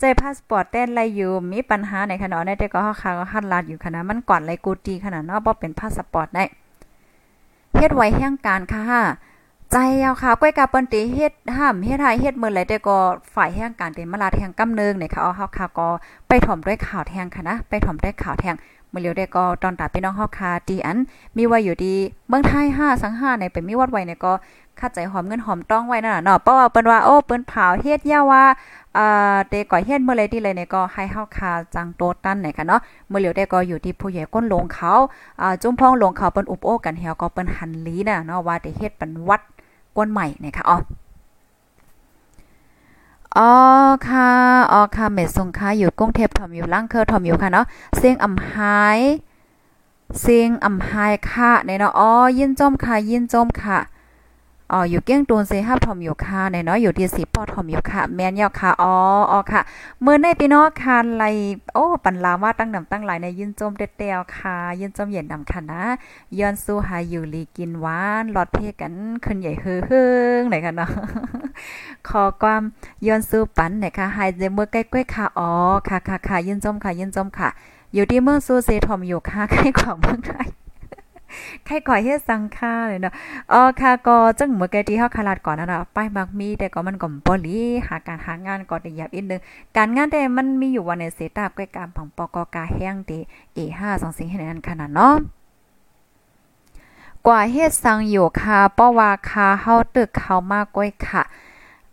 [0.00, 6.44] ใจพาสปอร์ตเต้นไรอยู่มีปัญหาในขณะนี้แต่ก็ค่ะก็หัดลาดอยู่ขนาดมันก่อนไรกูตีขนาดเนาะบ่เป็นพาสปอร์ตได้
[7.76, 9.02] เฮ็ดไว้แห่งการค่ะ
[9.72, 12.98] ใจเอาค่ะก้อยกาเปิ้นตีเฮ็ดห้ามเฮ็ดหายเฮ็ดเมื่อไหลแต่ก็
[13.34, 15.88] ฝ่ายแห่งการเต็มาลาแทงกำเนิงเนี่ยค่ะเอาเฮาค่ะก็
[16.28, 18.54] ไปถ่อมด้วยข่าวแทงค่ะนะไปถ่อมด้วยข่าวแทง
[18.92, 20.98] มื้อเลียวได้ก็ตอนตาพี่น้องเฮาค่ะดีอัน
[21.36, 21.94] มีไว้อยู่ดี
[22.28, 24.32] เมืองไทย5สัง5เนี่ยเป็นมีวัดไว้เนี่ยก็
[24.80, 28.44] คัดใจหอมเงินหอมต้องไว้นั่นน่ะเนาะเพราะว่าเปิ้นว่าโอ้เปิ้นเผาเฮ็ดยาว่า
[28.96, 34.92] อ่าเตก่อยเฮ็ดเมื่อไรที่เลยเนี่ยก็ให้เฮาคาจังโตตันเนี่ยค่ะเนาะเมื่อเหลียวได้ก็อยู่ที่ผู้ใหญ่ก้นลงเขา
[35.40, 39.40] อ่าจุ้มพ้องลงเขาเปิ้นอุบโอ้กันเฮาก็เปิ้นหันลีน่ะเนาะว่าได้เฮ็ดเป็นวัด
[39.96, 40.78] ก้นใหม่นะคะอ๋อ
[43.36, 43.52] อ๋อ
[44.08, 44.30] ค่ะ
[44.72, 49.00] อ๋อค่ะเมดสงค่ะอยู่กรุงเทพถอมอยู่ล่างเคอถอมอยู่ค่ะเนาะเสียงอำหาย
[50.20, 53.78] เสียงอำหายค่ะในเนาะอ๋อยินจมค่ะยินจมค่ะ
[54.72, 58.94] อ๋ออยู่เก้งตูนเซฮับทอมอยู่ค่ะในเนาะอยู่ที่สีปอทอมอยู่ค่ะ แมนยาค่ะอ๋อ
[59.30, 59.60] อ๋อค่ะ
[60.02, 61.24] เมื่อในพี่น้องค่ะไล
[61.74, 65.82] โอ้ปันลาว่าตั้งนำตั้งหลายในยินจมเด็ดๆค่ะยินจมเย็นนำค่ะนะ
[66.38, 70.90] ย้อนสู้หาอยู่ลีกินหวานหลอดเพกันขึ้นใหญ่เฮืองไหนกันเนาะ
[72.08, 72.62] ขอความ
[73.06, 75.50] ย้อนสู้ปันไหนค่ะหายเจมือใกล้ๆค่ะอ๋อ
[75.88, 77.48] ค่ะค่ะค่ะยินจมค่ะยินจมค่ะ
[77.94, 80.48] อยู่ที่เมืองซูเซทอมอยู่ค่ะใกล้ของเมืองไทย
[81.66, 83.12] ใครก่อยเฮ็ดสังค่าเลยเนาะ
[83.52, 89.40] อ๋อค่ะก็จังเมื่อกี้ที่เฮาคาลาดก่อนนะเนาะป้ายมักมีแต่ก็มันก็บ่ลีหาการหางานก็ได้ยับอีกนึง
[89.76, 93.12] การงานแต่มันมีอยู่วันในเสตาบใกล้การของปกกาแห้งเต
[93.56, 95.14] A5 24ให้นั้นขนาดเนาะ
[97.26, 101.22] กว่าเฮ็ดสังอยู่ค่ะเพราะว่าค่ะเฮาตึกเข้ามาก้อยค่ะ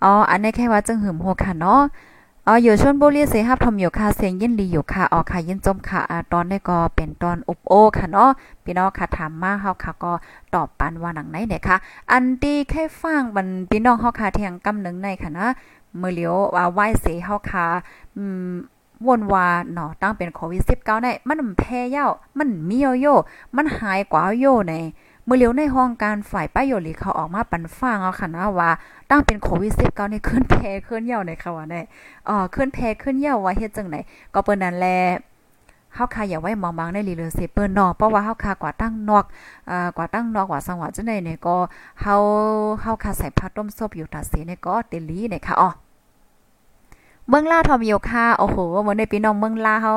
[0.03, 1.81] อ๋ออันนี้แค่ว่าจังหึมหัวค่ะเนาะ
[2.47, 8.29] อ๋ออยู่ชนบุรีเสหับทมอยู่ค่ะเสียงยินดีอยู่ค่ะออค่ะยินจมค่ะอตอนนี้ก็เป็นตอนอุบโอค่ะเนาะ
[8.63, 10.13] พี่น้องค่ะถามมาเฮาค่ะก็
[10.53, 11.77] ตอบปันว่าหนังไหนเนี่ยค่ะ
[12.11, 15.47] อันดีแค่ฟังบันพี่น้องเฮาค่ะเทียงกำนึงในค่ะนะ
[16.01, 17.65] มื้อเลียวว่าไหว้เสเฮาค่ะ
[18.17, 18.51] อืม
[19.05, 23.15] วนว่าเนาะตั้งเป็นโควิด19ได้มันแพ้เย้ามันมีโยโย่
[23.55, 24.73] มันหายกว่าโยใน
[25.25, 28.71] เมื่อเลียวในห้องการฝ่ายป้ายโยลีเขาออกมาปันฟังเอาค่ะนะว่า
[29.09, 31.81] ตั้งเป็นโควิด19นี่ขึ้นแพ้ขึ้นเหี่ยวในค่ะว่าได้
[32.27, 33.99] อ๋อขึ้นแพ้ขึ้นเหี่ยวว่าเฮ็ดจังได๋
[34.33, 34.87] ก็เปิ้นนั่นแล
[35.95, 39.25] เฮาคาอย่าไว้มองๆในรีเลเซเปิ้นนาะเพราะว่าเฮาคากว่าตั้งนอก
[39.69, 41.55] อ่ากว่าตั้งนอกว่าสังหวะจังได๋เนี่ยก็
[42.01, 42.15] เฮา
[42.81, 45.69] เฮาคาใส่ผ้าต้มซบอยู่ตาเสเนี่ยก็เตลีเนี่ยค่ะอ๋อ
[47.29, 49.93] เมืองลาทอมโยค่ะโอ้โหเหมือนในพี่น้องเมืองลาเฮา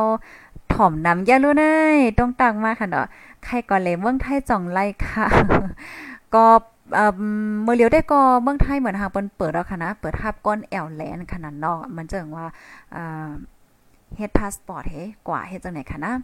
[0.79, 1.79] ถ่อมน้ำยารู้ได้
[2.19, 3.07] ต้องตังมากค่ะเนาะ
[3.45, 5.27] ใครก่อนเลยเมืองไทยจ่องไล่ค่ะ
[6.35, 6.45] ก็
[6.95, 7.13] เอ่อ
[7.65, 12.47] เมื่อเลียวได้ก็เมืองไทยเหมือนหางเปิ้นเปิดแล้วค่ะนะเปิดทับก้นแอลแลนขนาดนอก มันจังว่า
[12.95, 13.31] อ่า
[14.17, 16.15] เฮ็ดพาสปอร์ตเฮ้กว่าเฮ็ดจังไหนค่ะนะ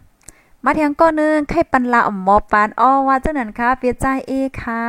[0.63, 4.31] มาเทียงก้อนนึงไข่ปันละอมอปานอ้อว่าจังนั้นค่ะเปียใจเอ
[4.61, 4.81] ค่ะ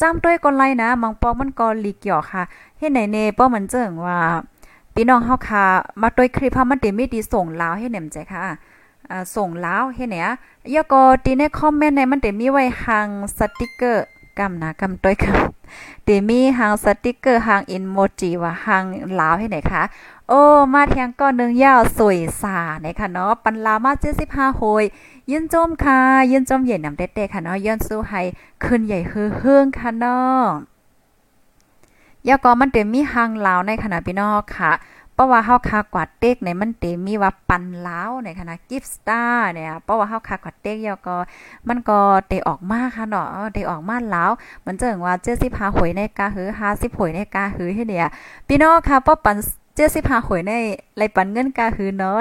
[0.00, 2.42] จ้ำด้วยก่อนไล่นะมังปองมันก็ลีเกี่ยวค่ะ
[2.78, 4.18] เฮ็ดไหนเน่ป้อมันเจิงว่า
[4.94, 5.64] พี่น้องเฮาค่ะ
[6.02, 8.42] มาด้วยคลิปเฮามันเต็มีดีส่งลาวให้แหนมใจค่ะ
[9.34, 10.28] ส่งแล้วเฮ็ดเนี่ย
[10.74, 14.06] ยก็ตีในคอมเมนต์ในมันเต็มีไว้หางสติกเกอร์
[14.38, 15.34] กำนะกำต้อยค่ะ
[16.04, 18.84] เตมีหางสติกเกอร์หางอินโมจิว่าหาง
[19.20, 19.82] ลาวให้ไหนคะ
[20.28, 20.40] โอ้
[20.74, 23.92] มาแทงก้อนนึงยาวสวยสาไหนค่ะเนาะปันลามา
[24.24, 24.84] 75โหย
[25.30, 25.98] ยินจมค่ะ
[26.30, 28.20] ยินจมเย็นนำเด็ดๆค่ะเนาะย้อนสู้ให้
[28.64, 30.44] ขึ้นใหญ่เฮืองค่ะเนาะ
[32.28, 34.70] ยาก็มันเต็มมีหางลาวในขณะพี่น้องค่ะ
[35.18, 41.16] เพราะว่าเฮาคากวาดเต็กในมันเตมีว่าปันลาวในคณะกิฟต์สตาร์เนี่ยเพราะว่าเฮาคากวาดเต็กยอก็
[41.68, 41.98] มันก็
[42.28, 44.30] เตออกมาค่ะเนาะเตออกมาลาว
[44.66, 45.14] มันเจิงว่า
[45.44, 48.08] 75หวยในกาหือ50หวยในกาหือให้เนี่ย
[48.48, 49.36] พี่น้องค่ะป้อปัน
[49.82, 50.52] 75หวยใน
[50.96, 52.18] ไรปันเงินกาหือเนาะ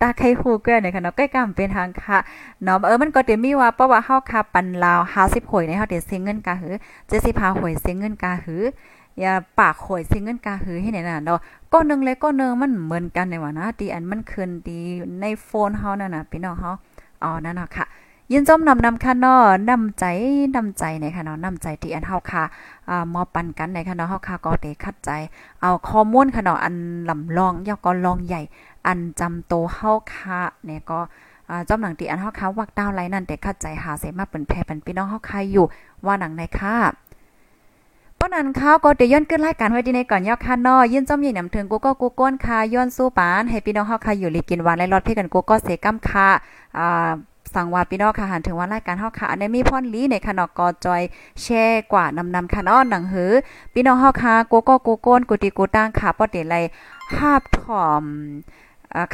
[0.00, 2.18] ตาไข่ฮู้ก็เนี่ยค่ะเนาะใกล้กำเป็นทางค่ะ
[2.62, 6.74] เนาะเออมันก็เตมีว่าเพราะว่าเฮาคาปันลาว50หวยในเฮาเตเสียเงินกาหือ
[7.16, 8.62] 75หวยเสียเงินกาหือ
[9.20, 11.40] อย่าปากข่อยสิงเงินกาหือให้ไหนน่ะเนาะ
[11.72, 14.80] ก้อนนึงเลยก้อนนึงมันเหมือนกันในว่านะตีอันมันคืนดี
[15.20, 16.70] ในโฟนเฮานั่นน่ะพี่น้องเฮา
[17.22, 17.86] อ๋อนั่นน่ะค่ะ
[18.32, 20.04] ยินจมนำนำค่ะเนาะนำใจ
[20.56, 22.42] นำใจในค่ะเนาะนำใจที่อันเฮาค่ะ
[22.90, 25.10] อ่ามอปันกันในค่ะเนาะเฮาค่ะก็ได้คัดใจ
[25.62, 26.74] เอาข้อมูลค่ะเนาะอัน
[27.08, 28.42] ลำลองยอกก็ลองใหญ่
[28.86, 31.00] อันจำโตเฮาค่ะเนี่ยก็
[31.68, 35.66] จอมหนังตีอันเฮาค่ะวักดาวไลนั่นแต่คัดใจหาเสมาเป็นแพ่เป็นพี่น้องเฮาค่ะอยู่
[36.06, 36.74] ว่าหนังในค่ะ
[38.18, 46.28] ป้อนั้นข้าวก็เดย้อนขึ้นรายการไว้ดีในก่อนยอค่ะนอยื่นจอมใหญ่นำถึงกูก็กูก้นค่ะย้อนสู้ปาน ให้พี่น้องเฮาค่ะอยู่ลีกินหวานและรอดพี่กันกูก็เสกัมค่ะ
[46.78, 47.10] อ่า
[47.54, 51.02] สั่งว่าพี่น้องค่ะหันถึงว่ารายการเฮาค่ะอันนี้มีพ่อนลีในขนอกกอจอย
[51.42, 53.32] แช่กว่านำนำค่ะเนาะหนังหือ
[53.74, 56.56] พี่น้องเฮาค่ะกูก็กูก้นกูตีกูตั้งค่ะป้อเตไล
[57.16, 58.04] หาบถ่อม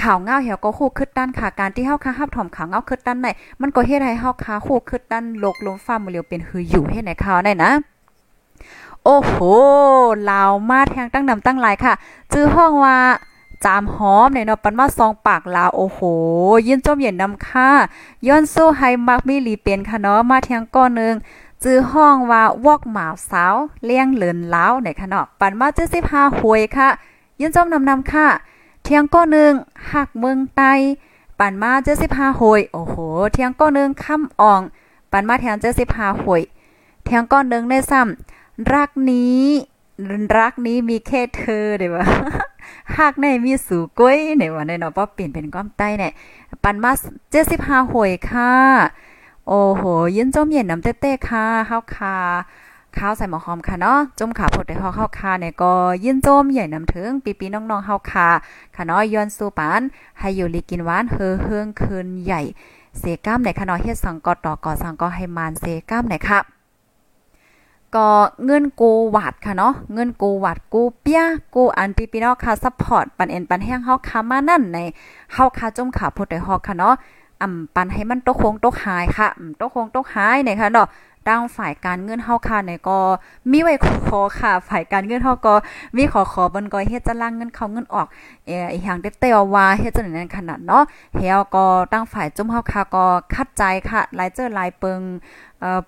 [0.02, 3.28] ข่าวเงาเหี่ยวก็คู่คึดด้านค่ะการที่เฮาค้าฮับถ่อมข่าวเงาคึดด้านไหน
[3.61, 7.70] มันก็เฮ็ดให้เฮาค้าคู่คึดด้านโลกลมฟ้ามือเลียวเป็นคืออยู่ให้ไหนข่าวได้นะ
[9.05, 9.34] โอ้โห
[10.30, 11.94] ลาวมาแทงตั้งนำตั้งหลายค่ะ
[12.32, 12.98] จื้อห้องว่า
[13.64, 16.00] จามหอมเนี่ยเนาะปันมาซองปากลาวโอ้โห
[16.66, 17.70] ยินจมเย็นนำค่า
[18.26, 21.14] ย้อนโซ่ไฮมักมีหลีเป็นค่ะเนาะมาแทงก้อนนึง
[21.62, 25.66] จื้อห้องว่าวอกหมาสาวเลี้ยงเหลินลาวเนี่ยค่ะเนาะปันมา
[26.02, 26.88] 75หวยค่ะ
[27.40, 28.26] ยินจมนำนำค่ะ
[28.84, 29.52] เทียงก้อนึง
[29.92, 30.62] หักเมืองไต
[31.38, 31.72] ปันมา
[32.07, 32.94] 75หวยโอ้โห
[33.32, 34.61] เทียงก้อนึงค่ำอ่อง
[35.12, 35.57] ปันมาแทง
[35.88, 36.42] 75หวย
[37.05, 39.42] เทียงก้อนนึงได้ซ้ำ รักนี้
[40.38, 42.05] รักนี้มีแค่เธอเด้ว่า
[42.98, 46.12] หักในมีสู่ก้อยในวันในเนาะป้อเปลี่ยนเป็นก้อมใต้เนี่ย
[46.62, 46.92] ปันมา
[47.40, 48.52] 75หวยค่ะ
[49.48, 49.82] โอ้โห
[50.16, 52.16] ยินจมเย็นน้ำเต้ๆค่ะข้าวคา
[52.96, 55.72] ข้าวใส่หมอหอมค่ะเนาะจมขาพดได้ฮอข้าวคาเนี่ยก็
[56.05, 58.28] ยินจมใหญ่น้ำถึงปีปีน้องๆเฮาวคา
[58.74, 59.82] ค่ะเนาะย้อนสู่ปาน
[60.18, 62.40] ให้อยู่ลีกินหวานเฮอเฮืองคืนใหญ่
[62.98, 66.40] เสก้ามในค่ะเนาะเฮ็ดสังกอต่อก่อสังก็ให้มานเสก้ามไหนค่ะ
[67.97, 68.09] ก็
[68.45, 71.22] เงินกูวาดค่ะเนาะเงินกูวาดกูเปีย
[71.55, 74.78] กูอันปีปีนอกค่ะซัพพอร์ตปันเอ็นปันแห้งเฮาค่ะมานั่นใน
[75.32, 76.95] เฮาค่ะจมขาพดได้ฮอกค่ะเนาะ
[77.42, 79.28] อ่ำปันให้มันตกคงตกหายค่ะ
[79.61, 80.88] ตกคงตกหายเนี่ยค่ะเนาะ
[81.28, 82.99] ดังฝ่ายการเงินเฮาค่ะเนี่ยก็
[83.51, 83.74] มีไว้
[84.09, 85.55] ขอค่ะ ฝ่ายการเงินเฮาก็
[85.97, 88.07] มีขอขอบนก็เฮ็ดจะล่างเงินเข้าเงินออก
[88.47, 90.82] เอ่ออีหยังเต้ๆว่าเฮ็ดจังนั้นขนาดเนาะ
[91.14, 95.01] เฮาก็ตั้งฝ่ายจุ่มเฮาค่ะก็คัดใจค่ะหลายเจอหลายเปิง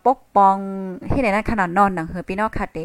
[0.04, 0.56] ปกป้อง
[1.08, 2.80] เฮ็ดได้นั้นขนาดนอนหนังเฮือพี่น้องค่ะเด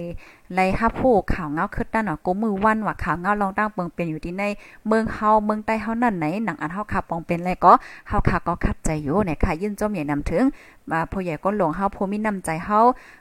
[0.54, 4.44] ไลฮับผู้ข่าวเงาคึดนั่นเนาะกูมือวันว่าข่าวเงาลองตั้งเปิงเป็นอยู่ที่ใน
[4.88, 7.72] เมืองเฮาเมืองใต้เฮานั่นไหนหนังอันเฮาค่ะปองเป็นแล้วก็
[8.08, 10.44] เฮาค่ะก็คัดใจอยู่เนี่ยค่ะยินจมใหญ่นำถึง
[10.92, 12.80] มาผู้ใหญ่ก้นหลวงเฮาผู้มีน้ำใจเฮา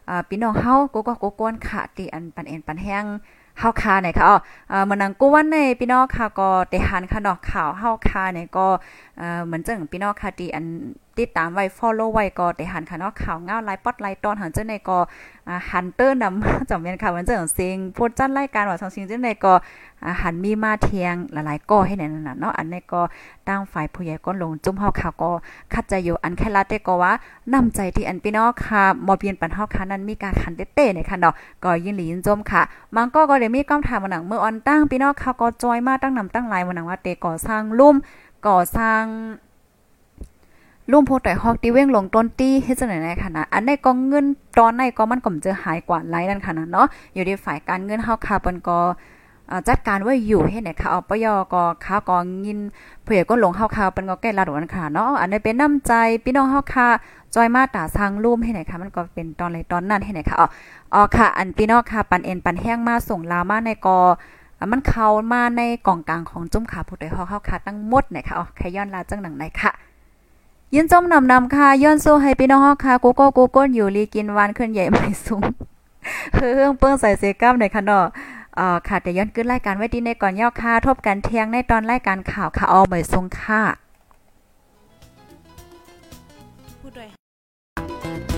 [0.09, 3.05] อ่าพี่น้องเฮากูก็กูกวนค่ะที่อันปันเอ็นปันแห้ง
[3.59, 4.37] เฮาคาเนี่ยค่ะอ๋อ
[4.71, 8.67] เอ่อมันนังกูวันในพี่น้องค่ะก็ได้หันค่ะเนาะข่าวเฮาคาเนี่ยก็
[9.19, 10.65] เอ่อเหมือนจังพี่น้องค่ะที่อัน
[11.19, 14.99] ติดตามไว้ follow ไว้ก็ได้หันค่ะเนาะข่าวเงาไลฟ์ปอดไลฟ์ตอนหันเจังในก็
[15.49, 19.53] อ่าฮันเตอร์นำจำเป็นค่ะเหมือนจังซิงพูดจัดรายการว่าทางซิงเจังในก็
[20.05, 23.03] อ่าหันมีมาเทียงหลายๆก็ให้แน่นๆเนาะอันในก็
[23.49, 25.31] ตั้งฝ่ายผู้ใหญ่ก้นลงจุ่มเฮาค่ะก็
[25.73, 27.13] คัดใจอยู่อันแค่ละแต่ก็ว่า
[27.53, 31.35] นํใจที่อันพี่น้องค่ะบ่เปลี่ยนปันเฮาค่ะนั้นมีการคันเต้ๆเนี่ยค่ะเนาะ
[31.65, 32.63] ก็ยินหลียินจมค่ะ
[32.97, 37.97] มันก็ก็ได้มีคำถามมาหนังเมื่อออนตั้งพี่น้องค่ะก็จอยมาตั้งนำตั้งหลายมาหนังว่าเตก่อสร้างลุ่ม
[38.49, 39.03] ก่อสร้าง
[40.93, 44.27] ลุ่มโพแต่ฮอกที่เว้งลงต้นตี้เฮ็ดจังได๋ในค่ะนะอันใดก็เงิน
[44.59, 48.79] ตอนไหนก็มันก็จะหายกว่าหลายนั่นค่ะนะเนาะอยู่ในฝ่ายการเงินเฮาค่ะเปิ้นก็
[49.69, 52.17] จัดการไว้อยู่เฮ็ดไหนค่ะเอาปยก็ค้าก็
[52.47, 52.59] ยิน
[53.05, 55.93] เพื่อก็หลงเฮาค่ะเปิ้นก็แก้ลาดวนค่ะเนาะอันนี้เป็นน้ำใจ
[56.25, 56.89] พี่น้องเฮาค่ะ
[57.35, 60.47] จอยมาตาสร้างรูมให้ไหนค่ะมันก็เป็นตอนไรตอนนั้นให้ไหนค่ะอ๋อ
[60.95, 63.99] อ๋อค่ะ อันพี่น้องค่ะปันเอ็นปันแห้งมาส่งลามาในกอ
[64.73, 69.73] มันเข้ามาในกล่องกลางของจุ้มขาผู้ใดเฮาเฮาค่ะตั้งหมดนะคะอ๋อแค่ย้อนลาจังหนังไหนค่ะ
[70.75, 75.45] ยินจมนำนำค่ะย้อนโซให้พี่น้องค่ะกูโก็กูก้นอยู่ลีกินวานขึ้นใหญ่ไม่สูง
[76.35, 78.05] เฮืองเปิ้งใส่เซกัมในค่ะเนาะ
[78.57, 83.63] เอ่อค่ะแต่ย้อนขึ้นรายการไว้ดีในก่อนย่อค่ะทบกันเที่ยงในตอนรายการข่าวค่ะเอาใบทรงค่ะ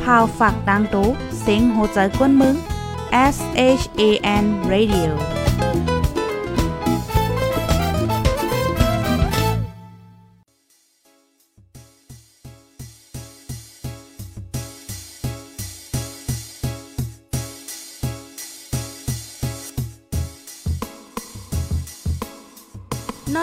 [0.04, 1.08] ข่าวฝากดังตู้
[1.40, 2.54] เสียงโหใจกวนมึง
[3.34, 3.36] S
[3.80, 4.02] H A
[4.42, 5.41] N Radio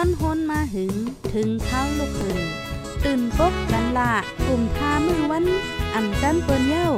[0.00, 0.94] อนฮนมาหึง
[1.32, 2.40] ถึงเท้าลูกหึง
[3.04, 4.12] ตื่นปกกันละ
[4.46, 5.44] กลุ่มทามือวัน
[5.94, 6.90] อ่ำจันเปิ้นเย้า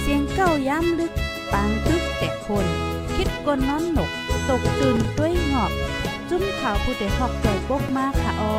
[0.00, 1.12] เสียงเก้าย้ำลึก
[1.52, 2.66] ปางตึกแต่คน
[3.14, 4.10] คิดกนนอนหนก
[4.48, 5.72] ตกตื่นด้วยหงอบ
[6.28, 8.54] จุ้มข่าวผู้เดหอกใจปกมากค่ะออ